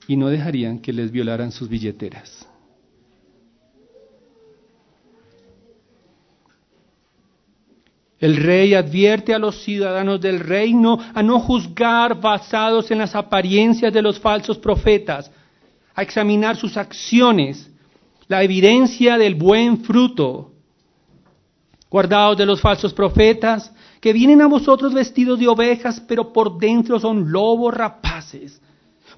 y 0.07 0.17
no 0.17 0.27
dejarían 0.27 0.79
que 0.79 0.91
les 0.91 1.09
violaran 1.09 1.53
sus 1.53 1.69
billeteras. 1.69 2.45
El 8.19 8.35
rey 8.35 8.73
advierte 8.73 9.33
a 9.33 9.39
los 9.39 9.63
ciudadanos 9.63 10.19
del 10.19 10.41
reino 10.41 10.99
a 11.13 11.23
no 11.23 11.39
juzgar 11.39 12.19
basados 12.19 12.91
en 12.91 12.97
las 12.97 13.15
apariencias 13.15 13.93
de 13.93 14.01
los 14.01 14.19
falsos 14.19 14.57
profetas, 14.57 15.31
a 15.95 16.01
examinar 16.01 16.55
sus 16.57 16.77
acciones, 16.77 17.69
la 18.27 18.43
evidencia 18.43 19.17
del 19.17 19.35
buen 19.35 19.83
fruto. 19.83 20.51
Guardados 21.89 22.37
de 22.37 22.45
los 22.45 22.61
falsos 22.61 22.93
profetas, 22.93 23.73
que 23.99 24.13
vienen 24.13 24.41
a 24.41 24.47
vosotros 24.47 24.93
vestidos 24.93 25.39
de 25.39 25.47
ovejas, 25.47 26.01
pero 26.07 26.31
por 26.31 26.57
dentro 26.57 26.99
son 26.99 27.31
lobos 27.31 27.73
rapaces. 27.73 28.61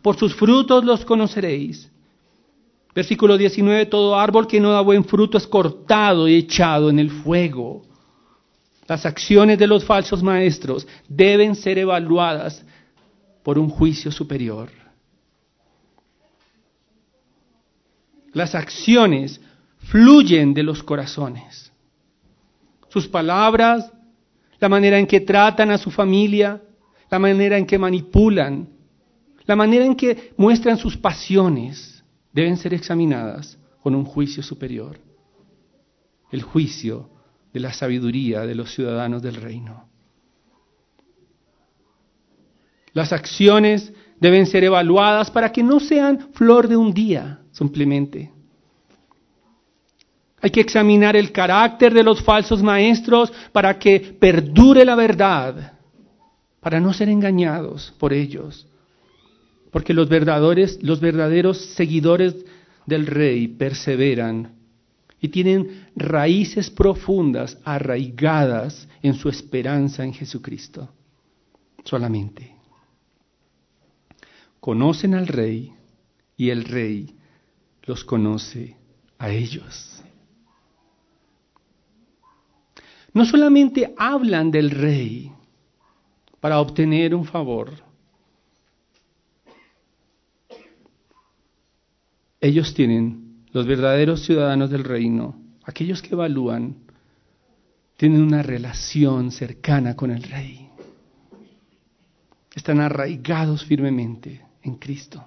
Por 0.02 0.18
sus 0.18 0.36
frutos 0.36 0.84
los 0.84 1.06
conoceréis. 1.06 1.90
Versículo 2.94 3.38
19, 3.38 3.88
todo 3.88 4.20
árbol 4.20 4.48
que 4.48 4.60
no 4.60 4.72
da 4.72 4.82
buen 4.82 5.06
fruto 5.06 5.38
es 5.38 5.48
cortado 5.48 6.28
y 6.28 6.36
echado 6.36 6.90
en 6.90 7.00
el 7.00 7.10
fuego. 7.10 7.84
Las 8.88 9.06
acciones 9.06 9.58
de 9.58 9.68
los 9.68 9.86
falsos 9.86 10.22
maestros 10.22 10.86
deben 11.08 11.56
ser 11.56 11.80
evaluadas 11.80 12.64
por 13.42 13.58
un 13.58 13.70
juicio 13.70 14.12
superior. 14.12 14.83
Las 18.34 18.56
acciones 18.56 19.40
fluyen 19.78 20.54
de 20.54 20.64
los 20.64 20.84
corazones. 20.84 21.72
Sus 22.90 23.08
palabras, 23.08 23.92
la 24.60 24.70
manera 24.70 24.98
en 24.98 25.08
que 25.08 25.22
tratan 25.22 25.72
a 25.72 25.78
su 25.78 25.92
familia, 25.92 26.62
la 27.10 27.20
manera 27.20 27.58
en 27.58 27.66
que 27.66 27.78
manipulan, 27.78 28.70
la 29.46 29.56
manera 29.56 29.86
en 29.86 29.96
que 29.96 30.34
muestran 30.38 30.78
sus 30.78 30.98
pasiones 30.98 32.04
deben 32.32 32.58
ser 32.58 32.74
examinadas 32.74 33.58
con 33.82 33.94
un 33.94 34.06
juicio 34.06 34.42
superior, 34.42 35.00
el 36.32 36.42
juicio 36.42 37.10
de 37.54 37.60
la 37.60 37.74
sabiduría 37.74 38.42
de 38.42 38.56
los 38.56 38.74
ciudadanos 38.74 39.22
del 39.22 39.36
reino. 39.36 39.90
Las 42.94 43.12
acciones 43.12 43.92
deben 44.20 44.46
ser 44.46 44.64
evaluadas 44.64 45.30
para 45.30 45.52
que 45.52 45.62
no 45.62 45.80
sean 45.80 46.30
flor 46.34 46.68
de 46.68 46.78
un 46.78 46.94
día 46.94 47.43
simplemente. 47.54 48.32
Hay 50.42 50.50
que 50.50 50.60
examinar 50.60 51.16
el 51.16 51.32
carácter 51.32 51.94
de 51.94 52.04
los 52.04 52.22
falsos 52.22 52.62
maestros 52.62 53.32
para 53.54 53.80
que 53.80 54.00
perdure 54.20 54.84
la 54.84 54.96
verdad, 54.96 55.80
para 56.60 56.82
no 56.82 56.92
ser 56.92 57.08
engañados 57.08 57.94
por 57.98 58.12
ellos. 58.12 58.68
Porque 59.72 59.94
los 59.94 60.10
verdaderos, 60.10 60.80
los 60.84 61.00
verdaderos 61.00 61.58
seguidores 61.76 62.36
del 62.86 63.08
rey 63.08 63.48
perseveran 63.48 64.56
y 65.22 65.30
tienen 65.30 65.88
raíces 65.96 66.70
profundas 66.70 67.58
arraigadas 67.64 68.90
en 69.02 69.14
su 69.14 69.30
esperanza 69.30 70.04
en 70.04 70.14
Jesucristo. 70.14 70.90
Solamente. 71.86 72.54
Conocen 74.60 75.14
al 75.14 75.28
rey 75.28 75.74
y 76.36 76.50
el 76.50 76.66
rey 76.66 77.16
los 77.84 78.04
conoce 78.04 78.78
a 79.18 79.30
ellos. 79.30 80.02
No 83.14 83.26
solamente 83.26 83.94
hablan 83.98 84.50
del 84.52 84.72
rey 84.72 85.32
para 86.40 86.60
obtener 86.60 87.14
un 87.14 87.26
favor, 87.26 87.72
Ellos 92.44 92.74
tienen, 92.74 93.46
los 93.54 93.66
verdaderos 93.66 94.26
ciudadanos 94.26 94.70
del 94.70 94.84
reino, 94.84 95.40
aquellos 95.64 96.02
que 96.02 96.14
evalúan, 96.14 96.76
tienen 97.96 98.22
una 98.22 98.44
relación 98.44 99.32
cercana 99.32 99.96
con 99.96 100.12
el 100.12 100.22
rey. 100.24 100.68
Están 102.54 102.82
arraigados 102.82 103.64
firmemente 103.64 104.42
en 104.62 104.76
Cristo. 104.76 105.26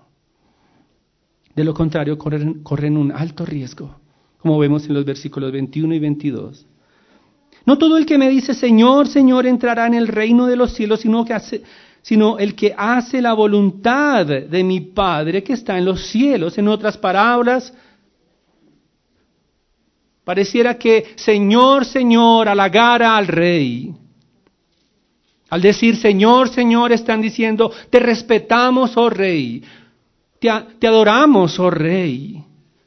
De 1.57 1.65
lo 1.65 1.73
contrario, 1.73 2.19
corren, 2.19 2.97
un 2.97 3.11
alto 3.11 3.47
riesgo 3.47 3.97
como 4.39 4.59
vemos 4.59 4.87
en 4.87 4.95
los 4.95 5.05
versículos 5.05 5.51
21 5.51 5.95
y 5.95 5.99
22. 5.99 6.67
No 7.65 7.79
todo 7.79 7.99
el 7.99 8.07
que 8.07 8.17
me 8.17 8.29
dice 8.29 8.55
Señor, 8.55 9.09
Señor 9.09 9.45
entrará 9.47 9.89
en 9.89 9.95
el 9.95 10.07
reino 10.07 10.47
de 10.47 10.55
los 10.55 10.73
cielos, 10.73 11.01
sino, 11.01 11.25
sino 12.01 12.39
el 12.39 12.55
que 12.55 12.73
hace 12.77 13.21
la 13.21 13.33
voluntad 13.33 14.25
de 14.25 14.63
mi 14.63 14.81
Padre 14.81 15.43
que 15.43 15.55
está 15.55 15.77
en 15.77 15.87
los 15.87 16.07
cielos. 16.07 16.59
En 16.59 16.69
otras 16.69 16.97
palabras, 16.97 17.75
pareciera 20.23 20.79
que 20.79 21.07
Señor, 21.17 21.85
Señor 21.85 22.49
halagara 22.49 23.17
al 23.17 23.27
rey. 23.27 23.93
Al 25.49 25.61
decir 25.61 25.97
Señor, 25.97 26.51
Señor, 26.51 26.93
están 26.93 27.21
diciendo, 27.21 27.73
te 27.91 27.99
respetamos, 27.99 28.97
oh 28.97 29.11
rey, 29.11 29.65
te, 30.39 30.87
adoramos, 30.87 31.59
oh 31.59 31.71
rey. 31.71 32.43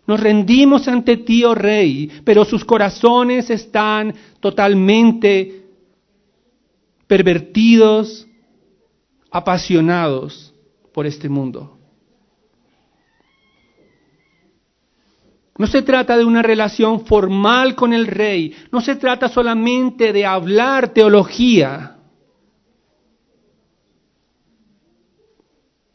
Nos 0.07 0.19
rendimos 0.19 0.87
ante 0.87 1.17
ti, 1.17 1.43
oh 1.43 1.53
rey, 1.53 2.09
pero 2.23 2.43
sus 2.45 2.65
corazones 2.65 3.49
están 3.49 4.13
totalmente 4.39 5.65
pervertidos, 7.05 8.27
apasionados 9.31 10.53
por 10.93 11.05
este 11.05 11.29
mundo. 11.29 11.77
No 15.57 15.67
se 15.67 15.81
trata 15.81 16.17
de 16.17 16.23
una 16.23 16.41
relación 16.41 17.05
formal 17.05 17.75
con 17.75 17.93
el 17.93 18.07
rey, 18.07 18.55
no 18.71 18.79
se 18.79 18.95
trata 18.95 19.27
solamente 19.27 20.13
de 20.13 20.25
hablar 20.25 20.93
teología, 20.93 21.98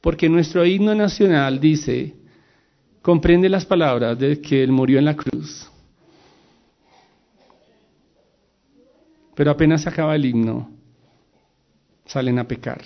porque 0.05 0.29
nuestro 0.29 0.67
himno 0.67 0.95
nacional 0.95 1.59
dice, 1.59 2.14
comprende 3.01 3.49
las 3.49 3.64
palabras 3.64 4.19
de 4.19 4.38
que 4.38 4.62
Él 4.62 4.71
murió 4.71 4.99
en 4.99 5.07
la 5.07 5.17
cruz. 5.17 5.67
Pero 9.35 9.51
apenas 9.51 9.81
se 9.81 9.88
acaba 9.88 10.14
el 10.14 10.27
himno, 10.27 10.71
salen 12.05 12.38
a 12.38 12.47
pecar 12.47 12.83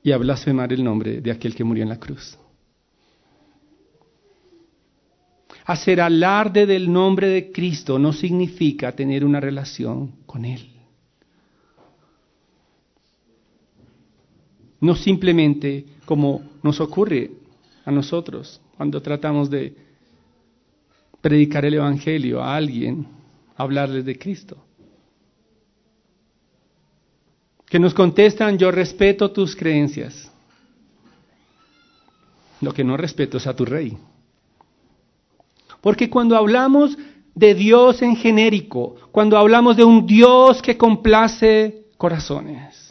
y 0.00 0.12
a 0.12 0.16
blasfemar 0.16 0.72
el 0.72 0.84
nombre 0.84 1.20
de 1.20 1.32
aquel 1.32 1.52
que 1.52 1.64
murió 1.64 1.82
en 1.82 1.88
la 1.88 1.98
cruz. 1.98 2.38
Hacer 5.64 6.00
alarde 6.00 6.66
del 6.66 6.92
nombre 6.92 7.26
de 7.26 7.50
Cristo 7.50 7.98
no 7.98 8.12
significa 8.12 8.92
tener 8.92 9.24
una 9.24 9.40
relación 9.40 10.22
con 10.24 10.44
Él. 10.44 10.71
No 14.82 14.96
simplemente 14.96 15.86
como 16.04 16.42
nos 16.62 16.80
ocurre 16.80 17.30
a 17.84 17.92
nosotros 17.92 18.60
cuando 18.76 19.00
tratamos 19.00 19.48
de 19.48 19.76
predicar 21.20 21.64
el 21.64 21.74
Evangelio 21.74 22.42
a 22.42 22.56
alguien, 22.56 23.06
hablarles 23.56 24.04
de 24.04 24.18
Cristo. 24.18 24.56
Que 27.66 27.78
nos 27.78 27.94
contestan, 27.94 28.58
yo 28.58 28.72
respeto 28.72 29.30
tus 29.30 29.54
creencias. 29.54 30.30
Lo 32.60 32.74
que 32.74 32.82
no 32.82 32.96
respeto 32.96 33.36
es 33.36 33.46
a 33.46 33.54
tu 33.54 33.64
rey. 33.64 33.96
Porque 35.80 36.10
cuando 36.10 36.36
hablamos 36.36 36.98
de 37.36 37.54
Dios 37.54 38.02
en 38.02 38.16
genérico, 38.16 38.96
cuando 39.12 39.38
hablamos 39.38 39.76
de 39.76 39.84
un 39.84 40.06
Dios 40.06 40.60
que 40.60 40.76
complace 40.76 41.86
corazones, 41.96 42.81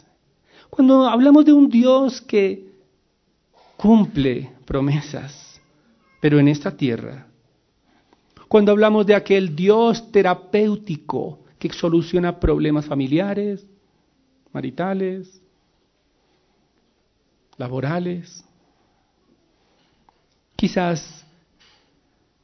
cuando 0.74 1.06
hablamos 1.06 1.44
de 1.44 1.52
un 1.52 1.68
Dios 1.68 2.22
que 2.22 2.66
cumple 3.76 4.50
promesas, 4.64 5.60
pero 6.18 6.38
en 6.38 6.48
esta 6.48 6.74
tierra, 6.74 7.26
cuando 8.48 8.72
hablamos 8.72 9.04
de 9.04 9.14
aquel 9.14 9.54
Dios 9.54 10.10
terapéutico 10.10 11.40
que 11.58 11.70
soluciona 11.74 12.40
problemas 12.40 12.86
familiares, 12.86 13.66
maritales, 14.50 15.42
laborales, 17.58 18.42
quizás 20.56 21.26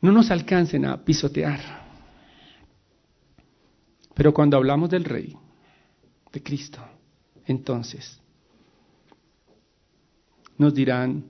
no 0.02 0.12
nos 0.12 0.30
alcancen 0.30 0.84
a 0.84 1.02
pisotear. 1.02 1.60
Pero 4.12 4.34
cuando 4.34 4.58
hablamos 4.58 4.90
del 4.90 5.04
Rey, 5.04 5.34
de 6.30 6.42
Cristo, 6.42 6.82
entonces 7.48 8.20
nos 10.58 10.74
dirán, 10.74 11.24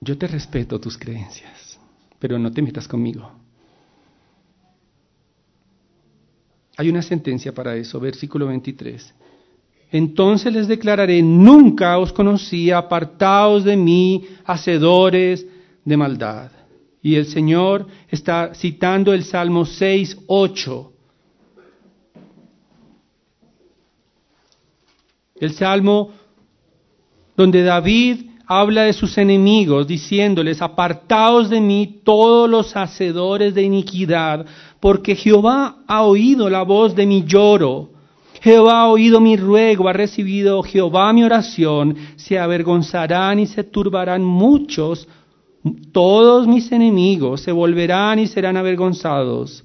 yo 0.00 0.16
te 0.16 0.26
respeto 0.26 0.78
tus 0.78 0.96
creencias, 0.96 1.80
pero 2.18 2.38
no 2.38 2.52
te 2.52 2.62
metas 2.62 2.86
conmigo. 2.86 3.30
Hay 6.76 6.88
una 6.90 7.02
sentencia 7.02 7.52
para 7.52 7.74
eso, 7.74 7.98
versículo 7.98 8.46
23. 8.46 9.14
Entonces 9.90 10.52
les 10.52 10.68
declararé, 10.68 11.22
nunca 11.22 11.98
os 11.98 12.12
conocí, 12.12 12.70
apartaos 12.70 13.64
de 13.64 13.76
mí, 13.76 14.26
hacedores 14.44 15.46
de 15.84 15.96
maldad. 15.96 16.52
Y 17.02 17.16
el 17.16 17.26
Señor 17.26 17.86
está 18.08 18.54
citando 18.54 19.12
el 19.14 19.24
Salmo 19.24 19.64
6, 19.64 20.18
8. 20.26 20.92
El 25.40 25.52
Salmo 25.52 26.10
donde 27.36 27.62
David 27.62 28.28
habla 28.48 28.84
de 28.84 28.92
sus 28.92 29.16
enemigos, 29.18 29.86
diciéndoles, 29.86 30.62
apartaos 30.62 31.50
de 31.50 31.60
mí 31.60 32.00
todos 32.02 32.48
los 32.48 32.74
hacedores 32.74 33.54
de 33.54 33.62
iniquidad, 33.62 34.46
porque 34.80 35.14
Jehová 35.14 35.76
ha 35.86 36.02
oído 36.02 36.48
la 36.48 36.62
voz 36.62 36.94
de 36.96 37.06
mi 37.06 37.24
lloro. 37.24 37.90
Jehová 38.40 38.80
ha 38.80 38.88
oído 38.88 39.20
mi 39.20 39.36
ruego, 39.36 39.88
ha 39.88 39.92
recibido 39.92 40.62
Jehová 40.62 41.12
mi 41.12 41.22
oración, 41.22 41.96
se 42.16 42.38
avergonzarán 42.38 43.38
y 43.38 43.46
se 43.46 43.64
turbarán 43.64 44.24
muchos, 44.24 45.06
todos 45.92 46.46
mis 46.46 46.72
enemigos 46.72 47.42
se 47.42 47.52
volverán 47.52 48.18
y 48.18 48.26
serán 48.26 48.56
avergonzados 48.56 49.64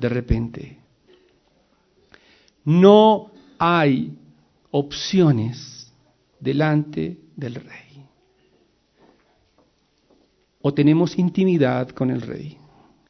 de 0.00 0.08
repente. 0.08 0.78
No 2.64 3.30
hay 3.58 4.12
opciones 4.70 5.92
delante 6.38 7.20
del 7.36 7.54
rey. 7.56 8.06
O 10.62 10.74
tenemos 10.74 11.18
intimidad 11.18 11.88
con 11.90 12.10
el 12.10 12.20
rey 12.20 12.58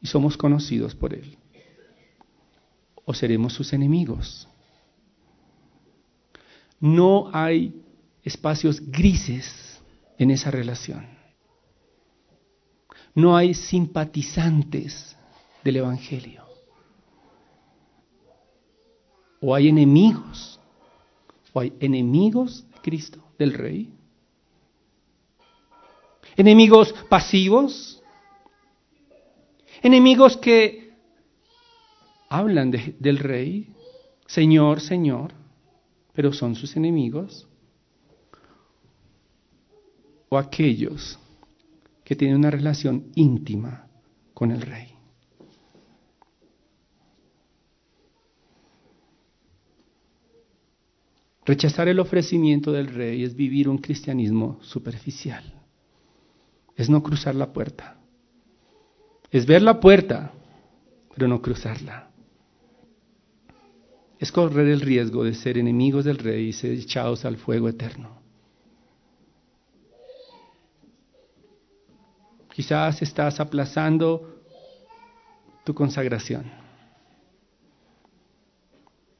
y 0.01 0.07
somos 0.07 0.37
conocidos 0.37 0.95
por 0.95 1.15
él. 1.15 1.37
O 3.05 3.13
seremos 3.13 3.53
sus 3.55 3.73
enemigos. 3.73 4.47
No 6.79 7.31
hay 7.33 7.83
espacios 8.23 8.81
grises 8.81 9.81
en 10.19 10.31
esa 10.31 10.51
relación. 10.51 11.07
No 13.15 13.37
hay 13.37 13.55
simpatizantes 13.55 15.17
del 15.65 15.77
Evangelio. 15.77 16.45
O 19.41 19.55
hay 19.55 19.69
enemigos 19.69 20.60
¿O 21.53 21.61
hay 21.61 21.73
enemigos 21.81 22.65
de 22.71 22.81
Cristo, 22.81 23.23
del 23.39 23.53
Rey? 23.55 23.93
¿Enemigos 26.37 26.95
pasivos? 27.09 28.03
¿Enemigos 29.83 30.37
que 30.37 30.93
hablan 32.29 32.71
del 32.71 33.19
Rey? 33.19 33.75
Señor, 34.27 34.81
Señor, 34.81 35.33
pero 36.13 36.33
son 36.33 36.55
sus 36.55 36.77
enemigos? 36.77 37.49
¿O 40.29 40.39
aquellos 40.39 41.19
que 42.05 42.15
tienen 42.15 42.37
una 42.37 42.51
relación 42.51 43.11
íntima 43.17 43.89
con 44.33 44.53
el 44.53 44.61
Rey? 44.61 45.00
Rechazar 51.51 51.89
el 51.89 51.99
ofrecimiento 51.99 52.71
del 52.71 52.87
rey 52.87 53.25
es 53.25 53.35
vivir 53.35 53.69
un 53.69 53.79
cristianismo 53.79 54.61
superficial. 54.63 55.43
Es 56.77 56.89
no 56.89 57.03
cruzar 57.03 57.35
la 57.35 57.53
puerta. 57.53 57.99
Es 59.33 59.47
ver 59.47 59.61
la 59.61 59.81
puerta, 59.81 60.31
pero 61.13 61.27
no 61.27 61.43
cruzarla. 61.43 62.09
Es 64.21 64.31
correr 64.31 64.69
el 64.69 64.81
riesgo 64.81 65.25
de 65.25 65.35
ser 65.35 65.59
enemigos 65.59 66.05
del 66.05 66.19
rey 66.19 66.51
y 66.51 66.53
ser 66.53 66.71
echados 66.71 67.25
al 67.25 67.37
fuego 67.37 67.69
eterno. 67.69 68.23
Quizás 72.55 73.03
estás 73.03 73.41
aplazando 73.41 74.41
tu 75.65 75.75
consagración. 75.75 76.60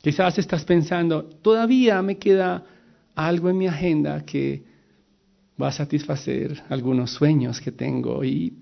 Quizás 0.03 0.39
estás 0.39 0.65
pensando, 0.65 1.25
todavía 1.25 2.01
me 2.03 2.17
queda 2.17 2.65
algo 3.15 3.51
en 3.51 3.59
mi 3.59 3.67
agenda 3.67 4.25
que 4.25 4.65
va 5.61 5.69
a 5.69 5.73
satisfacer 5.73 6.63
algunos 6.71 7.11
sueños 7.11 7.61
que 7.61 7.71
tengo 7.71 8.25
y 8.25 8.57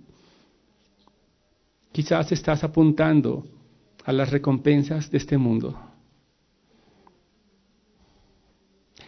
quizás 1.93 2.33
estás 2.33 2.65
apuntando 2.65 3.47
a 4.05 4.13
las 4.13 4.31
recompensas 4.31 5.11
de 5.11 5.19
este 5.19 5.39
mundo. 5.39 5.79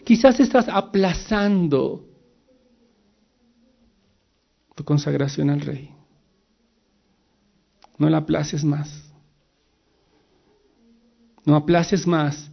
Quizás 0.05 0.39
estás 0.41 0.69
aplazando 0.69 2.07
tu 4.75 4.85
consagración 4.85 5.51
al 5.51 5.61
rey. 5.61 5.91
No 7.99 8.09
la 8.09 8.19
aplaces 8.19 8.65
más. 8.65 9.10
No 11.45 11.57
aplaces 11.57 12.07
más 12.07 12.51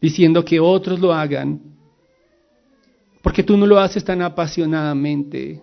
diciendo 0.00 0.44
que 0.44 0.60
otros 0.60 1.00
lo 1.00 1.12
hagan, 1.12 1.60
porque 3.22 3.42
tú 3.42 3.56
no 3.56 3.66
lo 3.66 3.78
haces 3.78 4.04
tan 4.04 4.20
apasionadamente, 4.20 5.62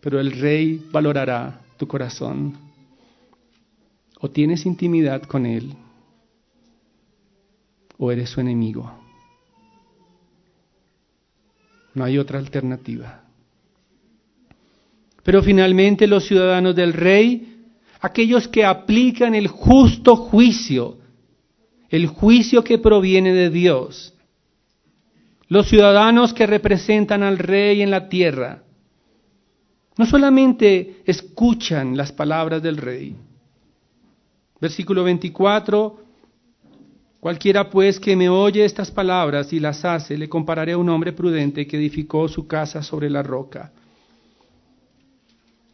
pero 0.00 0.20
el 0.20 0.32
rey 0.32 0.86
valorará 0.92 1.60
tu 1.76 1.86
corazón 1.88 2.56
o 4.20 4.30
tienes 4.30 4.66
intimidad 4.66 5.22
con 5.22 5.46
Él 5.46 5.74
o 7.98 8.12
eres 8.12 8.30
su 8.30 8.40
enemigo. 8.40 8.90
No 11.94 12.04
hay 12.04 12.18
otra 12.18 12.38
alternativa. 12.38 13.24
Pero 15.22 15.42
finalmente 15.42 16.06
los 16.06 16.24
ciudadanos 16.24 16.74
del 16.76 16.92
rey, 16.92 17.64
aquellos 18.00 18.46
que 18.48 18.64
aplican 18.64 19.34
el 19.34 19.48
justo 19.48 20.16
juicio, 20.16 20.99
el 21.90 22.06
juicio 22.06 22.64
que 22.64 22.78
proviene 22.78 23.34
de 23.34 23.50
Dios, 23.50 24.14
los 25.48 25.68
ciudadanos 25.68 26.32
que 26.32 26.46
representan 26.46 27.22
al 27.22 27.38
rey 27.38 27.82
en 27.82 27.90
la 27.90 28.08
tierra, 28.08 28.62
no 29.98 30.06
solamente 30.06 31.02
escuchan 31.04 31.96
las 31.96 32.12
palabras 32.12 32.62
del 32.62 32.78
rey, 32.78 33.16
Versículo 34.60 35.04
24. 35.04 35.98
Cualquiera 37.18 37.68
pues 37.68 37.98
que 37.98 38.16
me 38.16 38.28
oye 38.28 38.64
estas 38.64 38.90
palabras 38.90 39.52
y 39.52 39.60
las 39.60 39.84
hace, 39.84 40.16
le 40.16 40.28
compararé 40.28 40.72
a 40.72 40.78
un 40.78 40.88
hombre 40.88 41.12
prudente 41.12 41.66
que 41.66 41.76
edificó 41.76 42.28
su 42.28 42.46
casa 42.46 42.82
sobre 42.82 43.10
la 43.10 43.22
roca. 43.22 43.72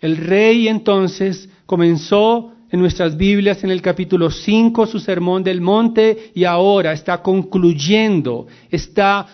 El 0.00 0.16
rey 0.16 0.68
entonces 0.68 1.48
comenzó 1.66 2.52
en 2.70 2.80
nuestras 2.80 3.16
Biblias 3.16 3.62
en 3.64 3.70
el 3.70 3.80
capítulo 3.80 4.30
5 4.30 4.86
su 4.86 4.98
sermón 4.98 5.44
del 5.44 5.60
monte 5.60 6.30
y 6.34 6.44
ahora 6.44 6.92
está 6.92 7.22
concluyendo, 7.22 8.46
está 8.70 9.26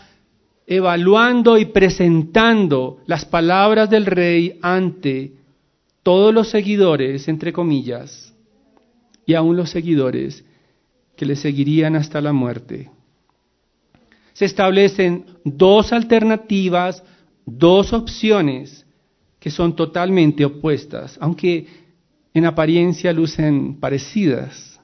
evaluando 0.67 1.59
y 1.59 1.67
presentando 1.67 2.99
las 3.07 3.25
palabras 3.25 3.91
del 3.91 4.07
rey 4.07 4.59
ante 4.63 5.33
todos 6.03 6.35
los 6.35 6.49
seguidores, 6.49 7.29
entre 7.29 7.53
comillas, 7.53 8.35
y 9.25 9.35
aún 9.35 9.57
los 9.57 9.71
seguidores 9.71 10.45
que 11.17 11.27
le 11.27 11.37
seguirían 11.37 11.97
hasta 11.97 12.21
la 12.21 12.33
muerte. 12.33 12.91
Se 14.33 14.45
establecen 14.47 15.27
dos 15.45 15.93
alternativas, 15.93 17.03
dos 17.45 17.93
opciones 17.93 18.85
que 19.39 19.51
son 19.51 19.75
totalmente 19.77 20.45
opuestas, 20.45 21.19
aunque 21.21 21.67
en 22.35 22.47
apariencia 22.47 23.13
lucen 23.13 23.79
parecidas. 23.79 24.81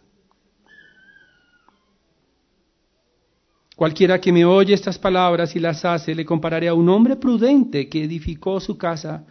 Cualquiera 3.74 4.20
que 4.20 4.32
me 4.32 4.44
oye 4.44 4.74
estas 4.74 4.98
palabras 4.98 5.54
y 5.54 5.60
las 5.60 5.84
hace, 5.84 6.14
le 6.14 6.24
compararé 6.24 6.68
a 6.68 6.74
un 6.74 6.88
hombre 6.88 7.16
prudente 7.16 7.88
que 7.88 8.02
edificó 8.02 8.58
su 8.58 8.76
casa 8.76 9.24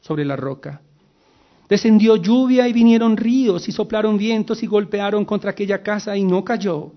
sobre 0.00 0.24
la 0.24 0.36
roca. 0.36 0.80
Descendió 1.68 2.16
lluvia 2.16 2.68
y 2.68 2.72
vinieron 2.72 3.16
ríos 3.16 3.68
y 3.68 3.72
soplaron 3.72 4.16
vientos 4.16 4.62
y 4.62 4.66
golpearon 4.66 5.24
contra 5.24 5.50
aquella 5.50 5.82
casa 5.82 6.16
y 6.16 6.22
no 6.22 6.44
cayó, 6.44 6.92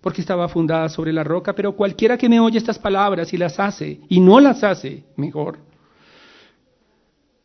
porque 0.00 0.20
estaba 0.20 0.48
fundada 0.48 0.88
sobre 0.88 1.12
la 1.12 1.24
roca. 1.24 1.54
Pero 1.54 1.76
cualquiera 1.76 2.18
que 2.18 2.28
me 2.28 2.40
oye 2.40 2.58
estas 2.58 2.80
palabras 2.80 3.32
y 3.32 3.38
las 3.38 3.58
hace, 3.60 4.00
y 4.08 4.20
no 4.20 4.40
las 4.40 4.62
hace, 4.64 5.04
mejor, 5.16 5.60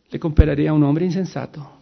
le 0.09 0.19
compararé 0.19 0.67
a 0.67 0.73
un 0.73 0.83
hombre 0.83 1.05
insensato 1.05 1.78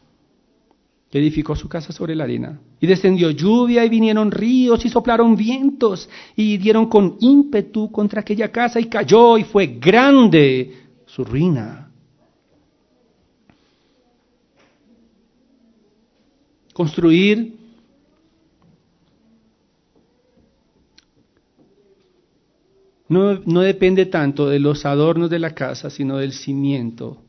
edificó 1.12 1.55
su 1.55 1.70
casa 1.70 1.91
sobre 1.91 2.16
la 2.16 2.26
arena. 2.26 2.60
Y 2.80 2.88
descendió 2.88 3.32
lluvia 3.32 3.86
y 3.86 3.89
vinieron 3.89 4.32
ríos 4.32 4.84
y 4.86 4.89
soplaron 4.89 5.36
vientos 5.36 6.10
y 6.36 6.58
dieron 6.58 6.88
con 6.88 7.18
ímpetu 7.20 7.91
contra 7.91 8.22
aquella 8.22 8.51
casa 8.51 8.80
y 8.80 8.86
cayó 8.86 9.38
y 9.38 9.43
fue 9.43 9.68
grande 9.68 10.74
su 11.05 11.24
ruina. 11.24 11.89
Construir 16.74 17.55
no, 23.08 23.39
no 23.45 23.62
depende 23.62 24.05
tanto 24.05 24.47
de 24.47 24.60
los 24.60 24.86
adornos 24.86 25.30
de 25.30 25.39
la 25.39 25.55
casa, 25.55 25.89
sino 25.89 26.18
del 26.18 26.34
cimiento 26.34 27.24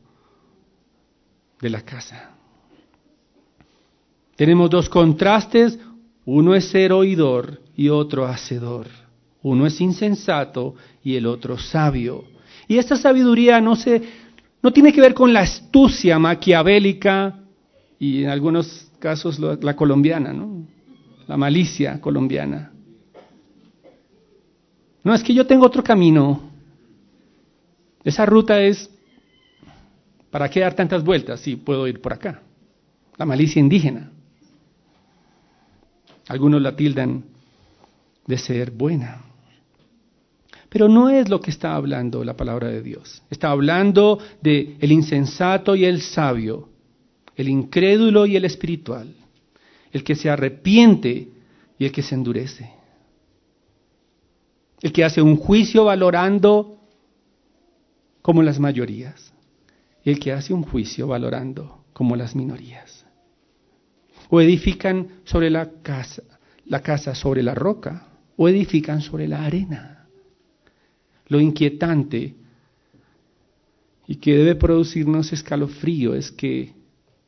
de 1.61 1.69
la 1.69 1.81
casa. 1.81 2.38
Tenemos 4.39 4.69
dos 4.69 4.87
contrastes, 4.87 5.77
uno 6.23 6.55
es 6.55 6.69
ser 6.69 6.93
oidor 6.93 7.59
y 7.75 7.89
otro 7.89 8.25
hacedor. 8.25 8.87
Uno 9.41 9.67
es 9.67 9.81
insensato 9.81 10.75
y 11.03 11.17
el 11.17 11.25
otro 11.25 11.57
sabio. 11.57 12.23
Y 12.65 12.77
esta 12.77 12.95
sabiduría 12.95 13.59
no 13.59 13.75
se 13.75 14.01
no 14.63 14.71
tiene 14.71 14.93
que 14.93 15.01
ver 15.01 15.13
con 15.13 15.33
la 15.33 15.41
astucia 15.41 16.17
maquiavélica 16.19 17.37
y 17.99 18.23
en 18.23 18.29
algunos 18.29 18.89
casos 18.99 19.39
la 19.39 19.75
colombiana, 19.75 20.31
¿no? 20.31 20.65
La 21.27 21.35
malicia 21.35 21.99
colombiana. 21.99 22.71
No, 25.03 25.13
es 25.13 25.21
que 25.21 25.33
yo 25.33 25.45
tengo 25.47 25.65
otro 25.65 25.83
camino. 25.83 26.49
Esa 28.05 28.25
ruta 28.25 28.61
es, 28.61 28.89
¿para 30.31 30.49
qué 30.49 30.61
dar 30.61 30.75
tantas 30.75 31.03
vueltas 31.03 31.41
si 31.41 31.57
puedo 31.57 31.85
ir 31.89 31.99
por 31.99 32.13
acá? 32.13 32.41
La 33.17 33.25
malicia 33.25 33.59
indígena. 33.59 34.13
Algunos 36.29 36.61
la 36.61 36.75
tildan 36.75 37.23
de 38.25 38.37
ser 38.37 38.71
buena. 38.71 39.23
Pero 40.69 40.87
no 40.87 41.09
es 41.09 41.27
lo 41.27 41.41
que 41.41 41.49
está 41.49 41.75
hablando 41.75 42.23
la 42.23 42.37
palabra 42.37 42.67
de 42.67 42.83
Dios. 42.83 43.23
Está 43.31 43.49
hablando 43.49 44.19
de 44.39 44.77
el 44.79 44.91
insensato 44.91 45.75
y 45.75 45.85
el 45.85 46.01
sabio, 46.01 46.69
el 47.35 47.49
incrédulo 47.49 48.27
y 48.27 48.35
el 48.35 48.45
espiritual, 48.45 49.11
el 49.91 50.03
que 50.03 50.15
se 50.15 50.29
arrepiente 50.29 51.29
y 51.79 51.85
el 51.85 51.91
que 51.91 52.03
se 52.03 52.13
endurece, 52.13 52.71
el 54.81 54.91
que 54.91 55.03
hace 55.03 55.23
un 55.23 55.35
juicio 55.35 55.85
valorando 55.85 56.77
como 58.21 58.43
las 58.43 58.59
mayorías 58.59 59.33
y 60.03 60.11
el 60.11 60.19
que 60.19 60.31
hace 60.31 60.53
un 60.53 60.61
juicio 60.61 61.07
valorando 61.07 61.83
como 61.93 62.15
las 62.15 62.35
minorías. 62.35 62.98
O 64.29 64.39
edifican 64.41 65.21
sobre 65.23 65.49
la 65.49 65.81
casa, 65.81 66.23
la 66.65 66.81
casa 66.81 67.15
sobre 67.15 67.43
la 67.43 67.55
roca, 67.55 68.07
o 68.37 68.47
edifican 68.47 69.01
sobre 69.01 69.27
la 69.27 69.43
arena. 69.43 70.07
Lo 71.27 71.39
inquietante 71.39 72.35
y 74.07 74.15
que 74.15 74.35
debe 74.35 74.55
producirnos 74.55 75.33
escalofrío 75.33 76.15
es 76.15 76.31
que 76.31 76.73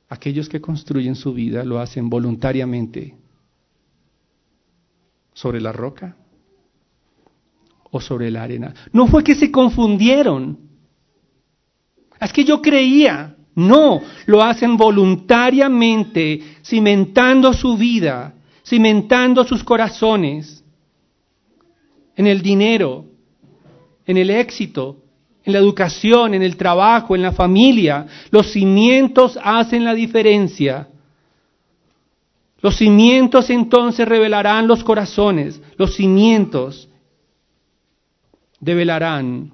aquellos 0.10 0.50
que 0.50 0.62
construyen 0.62 1.16
su 1.16 1.34
vida 1.34 1.64
lo 1.64 1.80
hacen 1.80 2.10
voluntariamente 2.10 3.16
sobre 5.34 5.62
la 5.62 5.72
roca 5.72 6.16
o 7.92 8.02
sobre 8.02 8.32
la 8.32 8.44
arena. 8.44 8.74
No 8.94 9.08
fue 9.08 9.24
que 9.24 9.36
se 9.36 9.52
confundieron. 9.52 10.58
Es 12.20 12.34
que 12.34 12.44
yo 12.44 12.62
creía. 12.62 13.36
No, 13.56 14.02
lo 14.28 14.42
hacen 14.42 14.78
voluntariamente, 14.78 16.42
cimentando 16.64 17.54
su 17.54 17.76
vida, 17.76 18.34
cimentando 18.66 19.44
sus 19.44 19.64
corazones 19.64 20.64
en 22.16 22.28
el 22.28 22.42
dinero, 22.42 23.06
en 24.06 24.18
el 24.18 24.30
éxito, 24.30 24.98
en 25.44 25.54
la 25.54 25.60
educación, 25.60 26.34
en 26.34 26.44
el 26.44 26.56
trabajo, 26.56 27.16
en 27.16 27.22
la 27.22 27.34
familia. 27.34 28.08
Los 28.30 28.52
cimientos 28.52 29.38
hacen 29.44 29.84
la 29.84 29.94
diferencia. 29.94 30.88
Los 32.62 32.78
cimientos 32.78 33.50
entonces 33.50 34.08
revelarán 34.08 34.68
los 34.68 34.84
corazones. 34.84 35.62
Los 35.78 35.96
cimientos 35.96 36.88
develarán 38.60 39.52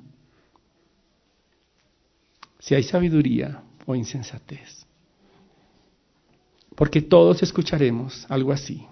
si 2.59 2.75
hay 2.75 2.83
sabiduría 2.83 3.63
o 3.87 3.95
insensatez. 3.95 4.85
Porque 6.75 7.01
todos 7.01 7.41
escucharemos 7.41 8.27
algo 8.29 8.51
así. 8.51 8.85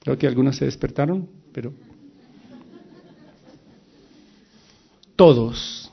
Creo 0.00 0.16
que 0.16 0.26
algunos 0.26 0.56
se 0.56 0.66
despertaron, 0.66 1.28
pero 1.52 1.72
todos. 5.16 5.90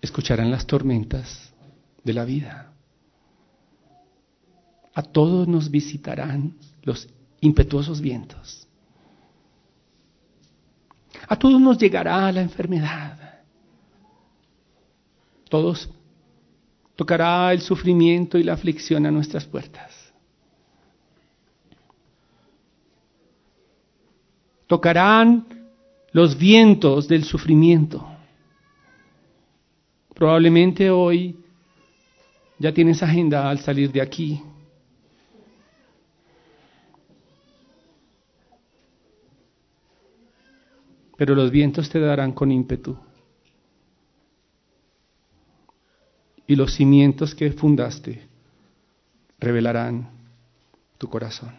Escucharán 0.00 0.50
las 0.50 0.66
tormentas 0.66 1.52
de 2.04 2.12
la 2.14 2.24
vida. 2.24 2.72
A 4.94 5.02
todos 5.02 5.46
nos 5.48 5.70
visitarán 5.70 6.56
los 6.82 7.08
impetuosos 7.40 8.00
vientos. 8.00 8.67
A 11.28 11.36
todos 11.38 11.60
nos 11.60 11.78
llegará 11.78 12.32
la 12.32 12.40
enfermedad. 12.40 13.42
Todos 15.48 15.88
tocará 16.96 17.52
el 17.52 17.60
sufrimiento 17.60 18.38
y 18.38 18.42
la 18.42 18.54
aflicción 18.54 19.06
a 19.06 19.10
nuestras 19.10 19.44
puertas. 19.44 20.12
Tocarán 24.66 25.46
los 26.12 26.36
vientos 26.36 27.06
del 27.08 27.24
sufrimiento. 27.24 28.06
Probablemente 30.14 30.90
hoy 30.90 31.38
ya 32.58 32.72
tienes 32.72 33.02
agenda 33.02 33.48
al 33.48 33.60
salir 33.60 33.92
de 33.92 34.02
aquí. 34.02 34.42
Pero 41.18 41.34
los 41.34 41.50
vientos 41.50 41.90
te 41.90 42.00
darán 42.00 42.32
con 42.32 42.50
ímpetu. 42.50 42.96
y 46.48 46.56
los 46.56 46.74
cimientos 46.74 47.34
que 47.34 47.52
fundaste 47.52 48.26
revelarán 49.38 50.08
tu 50.96 51.08
corazón. 51.08 51.54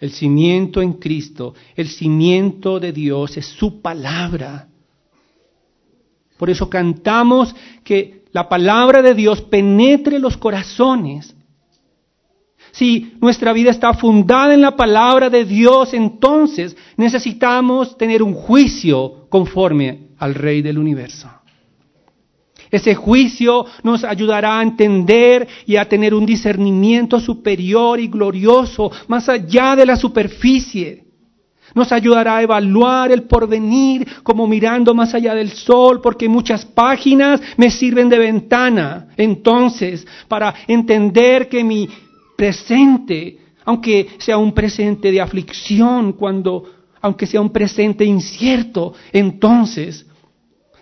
El 0.00 0.10
cimiento 0.10 0.80
en 0.80 0.94
Cristo, 0.94 1.54
el 1.76 1.88
cimiento 1.88 2.80
de 2.80 2.92
Dios 2.92 3.36
es 3.36 3.46
su 3.46 3.82
palabra. 3.82 4.66
Por 6.38 6.48
eso 6.48 6.68
cantamos 6.68 7.54
que 7.84 8.24
la 8.32 8.48
palabra 8.48 9.02
de 9.02 9.14
Dios 9.14 9.42
penetre 9.42 10.18
los 10.18 10.38
corazones. 10.38 11.35
Si 12.76 13.14
nuestra 13.22 13.54
vida 13.54 13.70
está 13.70 13.94
fundada 13.94 14.52
en 14.52 14.60
la 14.60 14.76
palabra 14.76 15.30
de 15.30 15.46
Dios, 15.46 15.94
entonces 15.94 16.76
necesitamos 16.98 17.96
tener 17.96 18.22
un 18.22 18.34
juicio 18.34 19.28
conforme 19.30 20.08
al 20.18 20.34
Rey 20.34 20.60
del 20.60 20.76
universo. 20.76 21.30
Ese 22.70 22.94
juicio 22.94 23.64
nos 23.82 24.04
ayudará 24.04 24.58
a 24.58 24.62
entender 24.62 25.48
y 25.64 25.76
a 25.76 25.88
tener 25.88 26.12
un 26.12 26.26
discernimiento 26.26 27.18
superior 27.18 27.98
y 27.98 28.08
glorioso, 28.08 28.92
más 29.08 29.30
allá 29.30 29.74
de 29.74 29.86
la 29.86 29.96
superficie. 29.96 31.04
Nos 31.74 31.92
ayudará 31.92 32.36
a 32.36 32.42
evaluar 32.42 33.10
el 33.10 33.22
porvenir 33.22 34.06
como 34.22 34.46
mirando 34.46 34.94
más 34.94 35.14
allá 35.14 35.34
del 35.34 35.50
sol, 35.50 36.02
porque 36.02 36.28
muchas 36.28 36.66
páginas 36.66 37.40
me 37.56 37.70
sirven 37.70 38.10
de 38.10 38.18
ventana. 38.18 39.08
Entonces, 39.16 40.06
para 40.28 40.54
entender 40.68 41.48
que 41.48 41.64
mi 41.64 41.88
presente, 42.36 43.38
aunque 43.64 44.08
sea 44.18 44.38
un 44.38 44.52
presente 44.52 45.10
de 45.10 45.20
aflicción, 45.20 46.12
cuando, 46.12 46.64
aunque 47.00 47.26
sea 47.26 47.40
un 47.40 47.50
presente 47.50 48.04
incierto, 48.04 48.94
entonces 49.12 50.06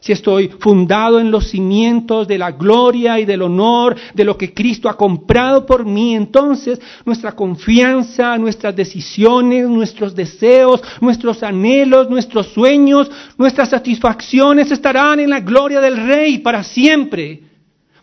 si 0.05 0.13
estoy 0.13 0.49
fundado 0.59 1.19
en 1.19 1.31
los 1.31 1.49
cimientos 1.49 2.29
de 2.29 2.37
la 2.37 2.53
gloria 2.53 3.19
y 3.19 3.25
del 3.25 3.41
honor 3.41 3.97
de 4.13 4.25
lo 4.25 4.37
que 4.37 4.53
Cristo 4.53 4.91
ha 4.91 4.99
comprado 4.99 5.65
por 5.65 5.87
mí, 5.87 6.15
entonces 6.15 6.79
nuestra 7.07 7.33
confianza, 7.33 8.37
nuestras 8.37 8.77
decisiones, 8.77 9.67
nuestros 9.67 10.15
deseos, 10.15 10.83
nuestros 11.01 11.43
anhelos, 11.43 12.11
nuestros 12.11 12.49
sueños, 12.49 13.11
nuestras 13.39 13.71
satisfacciones 13.71 14.71
estarán 14.71 15.21
en 15.21 15.31
la 15.31 15.41
gloria 15.41 15.81
del 15.81 15.97
Rey 15.97 16.37
para 16.41 16.63
siempre. 16.63 17.44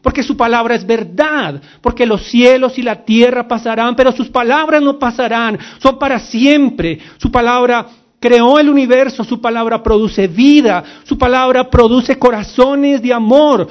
Porque 0.02 0.24
su 0.24 0.36
palabra 0.36 0.76
es 0.76 0.86
verdad, 0.86 1.62
porque 1.82 2.06
los 2.06 2.24
cielos 2.24 2.78
y 2.78 2.82
la 2.82 3.06
tierra 3.06 3.48
pasarán, 3.48 3.96
pero 3.96 4.12
sus 4.12 4.30
palabras 4.30 4.82
no 4.82 4.98
pasarán, 4.98 5.60
son 5.80 6.00
para 6.00 6.18
siempre. 6.18 7.00
Su 7.18 7.32
palabra 7.32 7.88
creó 8.20 8.58
el 8.58 8.70
universo, 8.70 9.24
su 9.24 9.40
palabra 9.40 9.84
produce 9.84 10.28
vida, 10.28 10.84
su 11.04 11.18
palabra 11.18 11.70
produce 11.70 12.18
corazones 12.18 13.02
de 13.02 13.14
amor, 13.14 13.68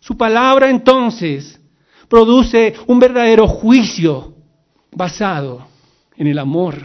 su 0.00 0.16
palabra 0.16 0.70
entonces 0.70 1.60
produce 2.08 2.74
un 2.86 2.98
verdadero 2.98 3.46
juicio 3.46 4.34
basado 4.92 5.66
en 6.16 6.26
el 6.26 6.38
amor. 6.38 6.76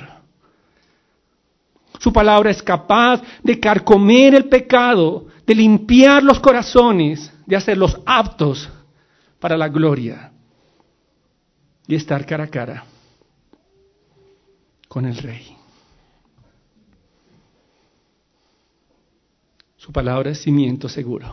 Su 1.98 2.12
palabra 2.12 2.50
es 2.50 2.62
capaz 2.62 3.22
de 3.44 3.58
carcomer 3.60 4.36
el 4.36 4.46
pecado, 4.46 5.28
de 5.46 5.56
limpiar 5.56 6.24
los 6.24 6.39
corazones, 6.39 7.32
de 7.46 7.56
hacerlos 7.56 7.98
aptos 8.06 8.68
para 9.42 9.58
la 9.58 9.68
gloria 9.68 10.32
y 11.88 11.96
estar 11.96 12.26
cara 12.26 12.46
a 12.46 12.48
cara 12.48 12.86
con 14.88 15.06
el 15.06 15.18
Rey. 15.18 15.58
Su 19.76 19.92
palabra 19.92 20.30
es 20.30 20.42
cimiento 20.42 20.88
seguro. 20.88 21.28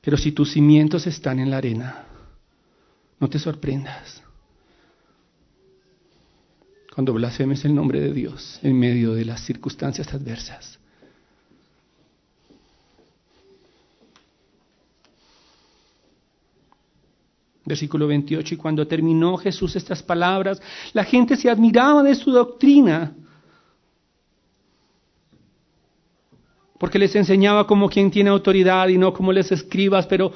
Pero 0.00 0.16
si 0.16 0.32
tus 0.32 0.52
cimientos 0.52 1.06
están 1.06 1.38
en 1.38 1.50
la 1.50 1.58
arena, 1.58 2.06
no 3.20 3.28
te 3.28 3.38
sorprendas 3.38 4.22
cuando 6.94 7.12
blasfemes 7.12 7.66
el 7.66 7.74
nombre 7.74 8.00
de 8.00 8.12
Dios 8.14 8.58
en 8.62 8.78
medio 8.78 9.12
de 9.12 9.26
las 9.26 9.42
circunstancias 9.42 10.12
adversas. 10.14 10.79
Versículo 17.70 18.08
28, 18.08 18.54
y 18.54 18.56
cuando 18.56 18.84
terminó 18.84 19.36
Jesús 19.36 19.76
estas 19.76 20.02
palabras, 20.02 20.60
la 20.92 21.04
gente 21.04 21.36
se 21.36 21.48
admiraba 21.48 22.02
de 22.02 22.16
su 22.16 22.32
doctrina 22.32 23.14
porque 26.80 26.98
les 26.98 27.14
enseñaba 27.14 27.68
como 27.68 27.88
quien 27.88 28.10
tiene 28.10 28.30
autoridad 28.30 28.88
y 28.88 28.98
no 28.98 29.12
como 29.12 29.32
les 29.32 29.52
escribas, 29.52 30.08
pero 30.08 30.32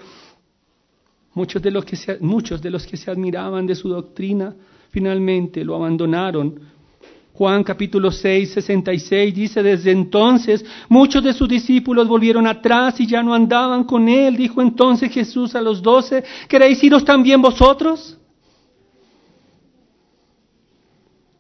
muchos 1.32 1.61
de 1.61 1.72
los 1.72 1.85
que 1.85 1.97
se, 1.97 2.18
muchos 2.20 2.62
de 2.62 2.70
los 2.70 2.87
que 2.87 2.97
se 2.97 3.11
admiraban 3.11 3.66
de 3.66 3.74
su 3.74 3.89
doctrina 3.89 4.55
finalmente 4.91 5.64
lo 5.64 5.74
abandonaron. 5.74 6.61
Juan 7.35 7.64
capítulo 7.64 8.12
6, 8.12 8.53
66 8.53 9.35
dice, 9.35 9.61
desde 9.61 9.91
entonces 9.91 10.64
muchos 10.89 11.22
de 11.24 11.32
sus 11.32 11.49
discípulos 11.49 12.07
volvieron 12.07 12.47
atrás 12.47 13.01
y 13.01 13.09
ya 13.09 13.24
no 13.24 13.35
andaban 13.35 13.82
con 13.82 14.09
él. 14.09 14.37
Dijo 14.37 14.62
entonces 14.62 15.12
Jesús 15.12 15.57
a 15.57 15.61
los 15.61 15.82
doce, 15.82 16.22
¿queréis 16.49 16.82
iros 16.85 17.05
también 17.05 17.43
vosotros? 17.43 18.16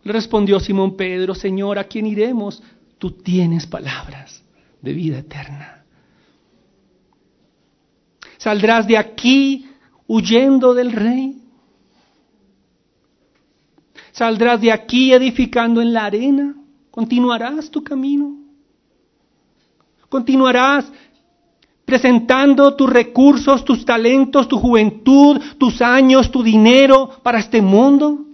Le 0.02 0.12
respondió 0.12 0.58
Simón 0.58 0.96
Pedro, 0.96 1.32
Señor, 1.32 1.78
¿a 1.78 1.84
quién 1.84 2.06
iremos? 2.06 2.60
Tú 2.98 3.12
tienes 3.12 3.64
palabras 3.64 4.42
de 4.82 4.92
vida 4.92 5.18
eterna. 5.18 5.84
Saldrás 8.36 8.88
de 8.88 8.98
aquí 8.98 9.68
huyendo 10.08 10.74
del 10.74 10.90
rey. 10.90 11.43
Saldrás 14.14 14.60
de 14.60 14.70
aquí 14.70 15.12
edificando 15.12 15.82
en 15.82 15.92
la 15.92 16.04
arena. 16.04 16.54
Continuarás 16.92 17.68
tu 17.68 17.82
camino. 17.82 18.38
Continuarás 20.08 20.90
presentando 21.84 22.76
tus 22.76 22.88
recursos, 22.88 23.64
tus 23.64 23.84
talentos, 23.84 24.46
tu 24.46 24.56
juventud, 24.60 25.40
tus 25.58 25.82
años, 25.82 26.30
tu 26.30 26.44
dinero 26.44 27.10
para 27.24 27.40
este 27.40 27.60
mundo. 27.60 28.24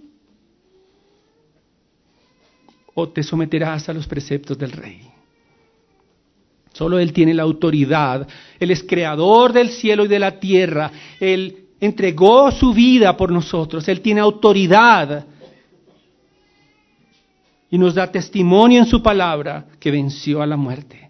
O 2.93 3.09
te 3.09 3.23
someterás 3.23 3.89
a 3.89 3.93
los 3.93 4.05
preceptos 4.05 4.59
del 4.59 4.73
rey. 4.73 5.01
Solo 6.73 6.99
Él 6.99 7.11
tiene 7.11 7.33
la 7.33 7.41
autoridad. 7.41 8.27
Él 8.59 8.69
es 8.69 8.83
creador 8.83 9.51
del 9.51 9.71
cielo 9.71 10.05
y 10.05 10.09
de 10.09 10.19
la 10.19 10.39
tierra. 10.39 10.91
Él 11.19 11.69
entregó 11.79 12.51
su 12.51 12.71
vida 12.71 13.17
por 13.17 13.31
nosotros. 13.31 13.87
Él 13.87 14.01
tiene 14.01 14.21
autoridad. 14.21 15.25
Y 17.71 17.77
nos 17.77 17.95
da 17.95 18.11
testimonio 18.11 18.79
en 18.79 18.85
su 18.85 19.01
palabra 19.01 19.65
que 19.79 19.89
venció 19.89 20.41
a 20.41 20.45
la 20.45 20.57
muerte. 20.57 21.09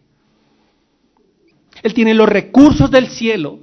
Él 1.83 1.93
tiene 1.93 2.13
los 2.13 2.29
recursos 2.29 2.89
del 2.89 3.07
cielo. 3.07 3.59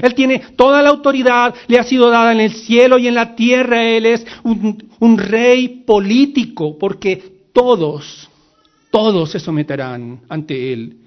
Él 0.00 0.14
tiene 0.14 0.38
toda 0.56 0.82
la 0.82 0.90
autoridad, 0.90 1.54
le 1.68 1.78
ha 1.78 1.84
sido 1.84 2.08
dada 2.08 2.32
en 2.32 2.40
el 2.40 2.52
cielo 2.52 2.98
y 2.98 3.08
en 3.08 3.14
la 3.14 3.34
tierra. 3.34 3.82
Él 3.82 4.06
es 4.06 4.26
un, 4.44 4.88
un 5.00 5.18
rey 5.18 5.82
político 5.86 6.78
porque 6.78 7.48
todos, 7.52 8.30
todos 8.90 9.30
se 9.30 9.40
someterán 9.40 10.22
ante 10.28 10.72
Él 10.72 11.00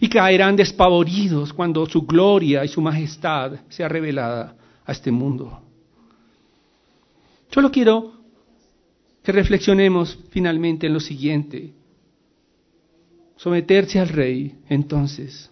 y 0.00 0.08
caerán 0.08 0.56
despavoridos 0.56 1.52
cuando 1.52 1.86
su 1.86 2.02
gloria 2.02 2.64
y 2.64 2.68
su 2.68 2.80
majestad 2.80 3.52
sea 3.68 3.88
revelada 3.88 4.54
a 4.84 4.92
este 4.92 5.10
mundo. 5.10 5.60
Yo 7.50 7.60
lo 7.60 7.70
quiero 7.70 8.15
que 9.26 9.32
reflexionemos 9.32 10.16
finalmente 10.30 10.86
en 10.86 10.92
lo 10.92 11.00
siguiente. 11.00 11.72
Someterse 13.34 13.98
al 13.98 14.08
rey, 14.08 14.54
entonces, 14.68 15.50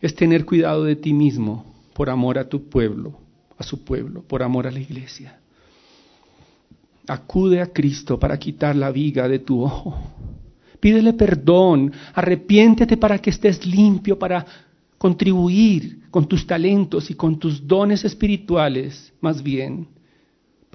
es 0.00 0.12
tener 0.16 0.44
cuidado 0.44 0.82
de 0.82 0.96
ti 0.96 1.12
mismo 1.12 1.72
por 1.94 2.10
amor 2.10 2.36
a 2.36 2.48
tu 2.48 2.68
pueblo, 2.68 3.20
a 3.56 3.62
su 3.62 3.84
pueblo, 3.84 4.22
por 4.22 4.42
amor 4.42 4.66
a 4.66 4.72
la 4.72 4.80
iglesia. 4.80 5.38
Acude 7.06 7.60
a 7.60 7.72
Cristo 7.72 8.18
para 8.18 8.36
quitar 8.40 8.74
la 8.74 8.90
viga 8.90 9.28
de 9.28 9.38
tu 9.38 9.62
ojo. 9.62 9.96
Pídele 10.80 11.12
perdón, 11.12 11.92
arrepiéntete 12.12 12.96
para 12.96 13.20
que 13.20 13.30
estés 13.30 13.64
limpio, 13.64 14.18
para 14.18 14.44
contribuir 14.98 16.10
con 16.10 16.26
tus 16.26 16.44
talentos 16.44 17.08
y 17.08 17.14
con 17.14 17.38
tus 17.38 17.64
dones 17.64 18.04
espirituales, 18.04 19.12
más 19.20 19.40
bien, 19.40 19.94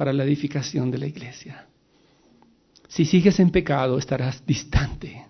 para 0.01 0.13
la 0.13 0.23
edificación 0.23 0.89
de 0.89 0.97
la 0.97 1.05
iglesia. 1.05 1.67
Si 2.87 3.05
sigues 3.05 3.39
en 3.39 3.51
pecado, 3.51 3.99
estarás 3.99 4.43
distante. 4.47 5.27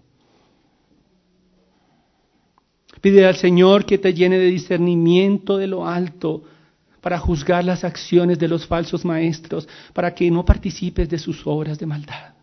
Pide 3.01 3.25
al 3.25 3.35
Señor 3.35 3.85
que 3.85 3.97
te 3.97 4.13
llene 4.13 4.37
de 4.37 4.45
discernimiento 4.45 5.57
de 5.57 5.67
lo 5.67 5.85
alto 5.85 6.45
para 7.01 7.19
juzgar 7.19 7.65
las 7.65 7.83
acciones 7.83 8.39
de 8.39 8.47
los 8.47 8.65
falsos 8.65 9.03
maestros, 9.03 9.67
para 9.91 10.15
que 10.15 10.31
no 10.31 10.45
participes 10.45 11.09
de 11.09 11.19
sus 11.19 11.45
obras 11.45 11.77
de 11.77 11.87
maldad. 11.87 12.35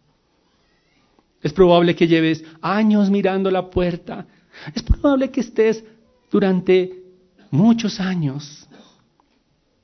Es 1.43 1.55
probable 1.55 1.97
que 1.97 2.07
lleves 2.07 2.45
años 2.61 3.09
mirando 3.09 3.51
la 3.51 3.71
puerta. 3.71 4.27
Es 4.75 4.83
probable 4.83 5.31
que 5.31 5.41
estés 5.41 5.83
durante 6.31 6.93
muchos 7.51 7.99
años. 8.01 8.69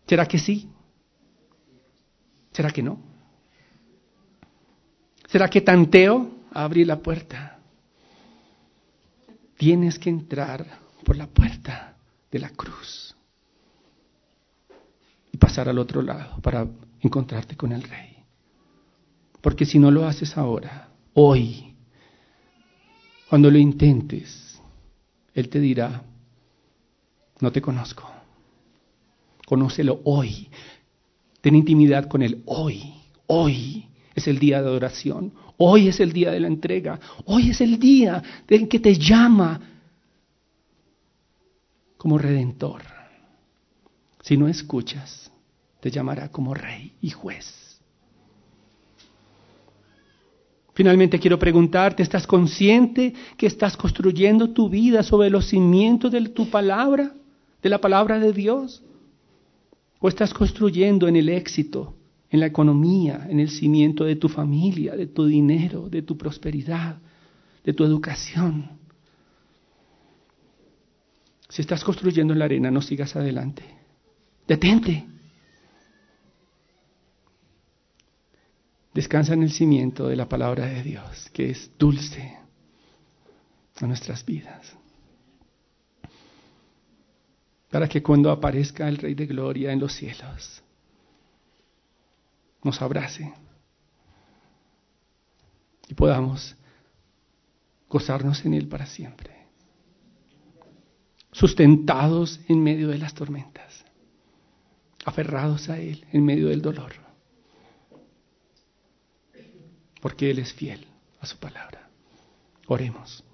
¿Será 0.06 0.26
que 0.26 0.38
sí? 0.38 0.68
¿Será 2.54 2.70
que 2.70 2.82
no? 2.82 2.98
¿Será 5.26 5.50
que 5.50 5.60
tanteo 5.60 6.30
abrir 6.52 6.86
la 6.86 7.00
puerta? 7.00 7.58
Tienes 9.58 9.98
que 9.98 10.08
entrar 10.08 10.78
por 11.04 11.16
la 11.16 11.26
puerta 11.26 11.96
de 12.30 12.38
la 12.38 12.50
cruz 12.50 13.16
y 15.32 15.36
pasar 15.36 15.68
al 15.68 15.78
otro 15.78 16.00
lado 16.00 16.40
para 16.40 16.66
encontrarte 17.00 17.56
con 17.56 17.72
el 17.72 17.82
rey. 17.82 18.16
Porque 19.40 19.66
si 19.66 19.80
no 19.80 19.90
lo 19.90 20.06
haces 20.06 20.38
ahora, 20.38 20.88
hoy, 21.14 21.74
cuando 23.28 23.50
lo 23.50 23.58
intentes, 23.58 24.60
Él 25.34 25.48
te 25.48 25.58
dirá, 25.58 26.04
no 27.40 27.50
te 27.50 27.60
conozco. 27.60 28.08
Conócelo 29.44 30.00
hoy. 30.04 30.48
Ten 31.44 31.56
intimidad 31.56 32.08
con 32.08 32.22
Él 32.22 32.42
hoy. 32.46 32.94
Hoy 33.26 33.86
es 34.14 34.26
el 34.28 34.38
día 34.38 34.62
de 34.62 34.68
adoración. 34.68 35.34
Hoy 35.58 35.88
es 35.88 36.00
el 36.00 36.10
día 36.10 36.30
de 36.30 36.40
la 36.40 36.46
entrega. 36.46 36.98
Hoy 37.26 37.50
es 37.50 37.60
el 37.60 37.78
día 37.78 38.22
en 38.48 38.66
que 38.66 38.78
te 38.78 38.94
llama 38.94 39.60
como 41.98 42.16
redentor. 42.16 42.80
Si 44.22 44.38
no 44.38 44.48
escuchas, 44.48 45.30
te 45.80 45.90
llamará 45.90 46.30
como 46.30 46.54
rey 46.54 46.94
y 47.02 47.10
juez. 47.10 47.78
Finalmente 50.72 51.18
quiero 51.18 51.38
preguntarte, 51.38 52.02
¿estás 52.02 52.26
consciente 52.26 53.12
que 53.36 53.48
estás 53.48 53.76
construyendo 53.76 54.48
tu 54.48 54.70
vida 54.70 55.02
sobre 55.02 55.28
los 55.28 55.48
cimientos 55.48 56.10
de 56.10 56.26
tu 56.30 56.48
palabra, 56.48 57.12
de 57.62 57.68
la 57.68 57.82
palabra 57.82 58.18
de 58.18 58.32
Dios? 58.32 58.82
¿O 60.04 60.08
estás 60.08 60.34
construyendo 60.34 61.08
en 61.08 61.16
el 61.16 61.30
éxito, 61.30 61.94
en 62.28 62.40
la 62.40 62.44
economía, 62.44 63.26
en 63.26 63.40
el 63.40 63.48
cimiento 63.48 64.04
de 64.04 64.16
tu 64.16 64.28
familia, 64.28 64.94
de 64.94 65.06
tu 65.06 65.24
dinero, 65.24 65.88
de 65.88 66.02
tu 66.02 66.18
prosperidad, 66.18 66.98
de 67.64 67.72
tu 67.72 67.84
educación? 67.84 68.78
Si 71.48 71.62
estás 71.62 71.82
construyendo 71.82 72.34
en 72.34 72.38
la 72.38 72.44
arena, 72.44 72.70
no 72.70 72.82
sigas 72.82 73.16
adelante. 73.16 73.64
Detente. 74.46 75.06
Descansa 78.92 79.32
en 79.32 79.44
el 79.44 79.52
cimiento 79.52 80.06
de 80.06 80.16
la 80.16 80.28
palabra 80.28 80.66
de 80.66 80.82
Dios, 80.82 81.30
que 81.32 81.48
es 81.48 81.70
dulce 81.78 82.36
a 83.76 83.86
nuestras 83.86 84.22
vidas. 84.26 84.76
Para 87.74 87.88
que 87.88 88.04
cuando 88.04 88.30
aparezca 88.30 88.88
el 88.88 88.98
Rey 88.98 89.16
de 89.16 89.26
Gloria 89.26 89.72
en 89.72 89.80
los 89.80 89.94
cielos, 89.94 90.62
nos 92.62 92.80
abrace 92.80 93.34
y 95.88 95.94
podamos 95.94 96.54
gozarnos 97.88 98.44
en 98.44 98.54
Él 98.54 98.68
para 98.68 98.86
siempre, 98.86 99.34
sustentados 101.32 102.38
en 102.46 102.62
medio 102.62 102.86
de 102.86 102.98
las 102.98 103.12
tormentas, 103.12 103.84
aferrados 105.04 105.68
a 105.68 105.80
Él 105.80 106.06
en 106.12 106.24
medio 106.24 106.50
del 106.50 106.62
dolor 106.62 106.92
porque 110.00 110.30
Él 110.30 110.38
es 110.38 110.52
fiel 110.52 110.86
a 111.18 111.26
su 111.26 111.38
palabra. 111.38 111.88
Oremos. 112.68 113.24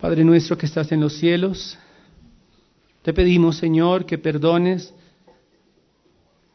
Padre 0.00 0.24
nuestro 0.24 0.58
que 0.58 0.66
estás 0.66 0.90
en 0.90 1.00
los 1.00 1.12
cielos, 1.18 1.78
te 3.02 3.12
pedimos, 3.12 3.56
Señor, 3.56 4.06
que 4.06 4.18
perdones 4.18 4.94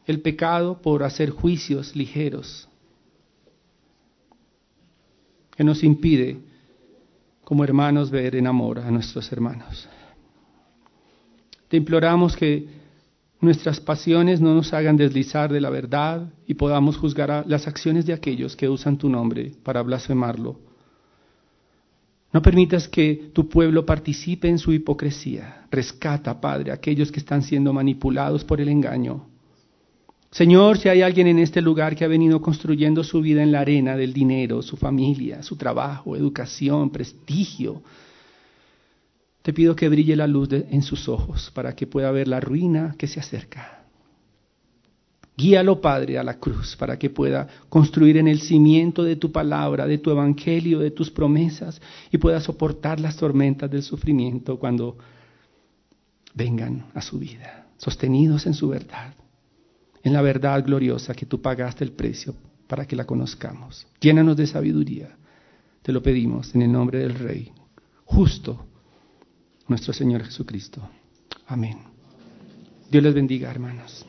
el 0.06 0.20
pecado 0.20 0.80
por 0.80 1.02
hacer 1.02 1.30
juicios 1.30 1.94
ligeros, 1.94 2.68
que 5.54 5.64
nos 5.64 5.84
impide 5.84 6.38
como 7.44 7.64
hermanos 7.64 8.10
ver 8.10 8.34
en 8.36 8.46
amor 8.46 8.78
a 8.78 8.90
nuestros 8.90 9.30
hermanos. 9.32 9.88
Te 11.68 11.76
imploramos 11.76 12.36
que 12.36 12.66
nuestras 13.40 13.78
pasiones 13.80 14.40
no 14.40 14.54
nos 14.54 14.72
hagan 14.72 14.96
deslizar 14.96 15.52
de 15.52 15.60
la 15.60 15.70
verdad 15.70 16.32
y 16.46 16.54
podamos 16.54 16.96
juzgar 16.96 17.44
las 17.46 17.68
acciones 17.68 18.06
de 18.06 18.14
aquellos 18.14 18.56
que 18.56 18.68
usan 18.68 18.96
tu 18.96 19.10
nombre 19.10 19.52
para 19.62 19.82
blasfemarlo. 19.82 20.67
No 22.32 22.42
permitas 22.42 22.88
que 22.88 23.30
tu 23.32 23.48
pueblo 23.48 23.86
participe 23.86 24.48
en 24.48 24.58
su 24.58 24.72
hipocresía. 24.72 25.66
Rescata, 25.70 26.40
Padre, 26.40 26.72
aquellos 26.72 27.10
que 27.10 27.20
están 27.20 27.42
siendo 27.42 27.72
manipulados 27.72 28.44
por 28.44 28.60
el 28.60 28.68
engaño. 28.68 29.26
Señor, 30.30 30.76
si 30.76 30.90
hay 30.90 31.00
alguien 31.00 31.26
en 31.26 31.38
este 31.38 31.62
lugar 31.62 31.96
que 31.96 32.04
ha 32.04 32.08
venido 32.08 32.42
construyendo 32.42 33.02
su 33.02 33.22
vida 33.22 33.42
en 33.42 33.50
la 33.50 33.60
arena 33.60 33.96
del 33.96 34.12
dinero, 34.12 34.60
su 34.60 34.76
familia, 34.76 35.42
su 35.42 35.56
trabajo, 35.56 36.16
educación, 36.16 36.90
prestigio, 36.90 37.82
te 39.40 39.54
pido 39.54 39.74
que 39.74 39.88
brille 39.88 40.14
la 40.14 40.26
luz 40.26 40.50
en 40.52 40.82
sus 40.82 41.08
ojos 41.08 41.50
para 41.54 41.74
que 41.74 41.86
pueda 41.86 42.10
ver 42.10 42.28
la 42.28 42.40
ruina 42.40 42.94
que 42.98 43.06
se 43.06 43.20
acerca. 43.20 43.77
Guíalo, 45.38 45.80
Padre, 45.80 46.18
a 46.18 46.24
la 46.24 46.40
cruz 46.40 46.74
para 46.74 46.98
que 46.98 47.10
pueda 47.10 47.46
construir 47.68 48.16
en 48.16 48.26
el 48.26 48.40
cimiento 48.40 49.04
de 49.04 49.14
tu 49.14 49.30
palabra, 49.30 49.86
de 49.86 49.98
tu 49.98 50.10
evangelio, 50.10 50.80
de 50.80 50.90
tus 50.90 51.12
promesas 51.12 51.80
y 52.10 52.18
pueda 52.18 52.40
soportar 52.40 52.98
las 52.98 53.16
tormentas 53.16 53.70
del 53.70 53.84
sufrimiento 53.84 54.58
cuando 54.58 54.98
vengan 56.34 56.86
a 56.92 57.00
su 57.00 57.20
vida, 57.20 57.68
sostenidos 57.76 58.46
en 58.46 58.54
su 58.54 58.68
verdad, 58.68 59.14
en 60.02 60.12
la 60.12 60.22
verdad 60.22 60.64
gloriosa 60.64 61.14
que 61.14 61.24
tú 61.24 61.40
pagaste 61.40 61.84
el 61.84 61.92
precio 61.92 62.34
para 62.66 62.84
que 62.84 62.96
la 62.96 63.04
conozcamos. 63.04 63.86
Llénanos 64.00 64.36
de 64.36 64.48
sabiduría. 64.48 65.16
Te 65.82 65.92
lo 65.92 66.02
pedimos 66.02 66.52
en 66.56 66.62
el 66.62 66.72
nombre 66.72 66.98
del 66.98 67.14
Rey, 67.14 67.52
justo 68.04 68.66
nuestro 69.68 69.92
Señor 69.92 70.24
Jesucristo. 70.24 70.82
Amén. 71.46 71.78
Dios 72.90 73.04
les 73.04 73.14
bendiga, 73.14 73.48
hermanos. 73.52 74.04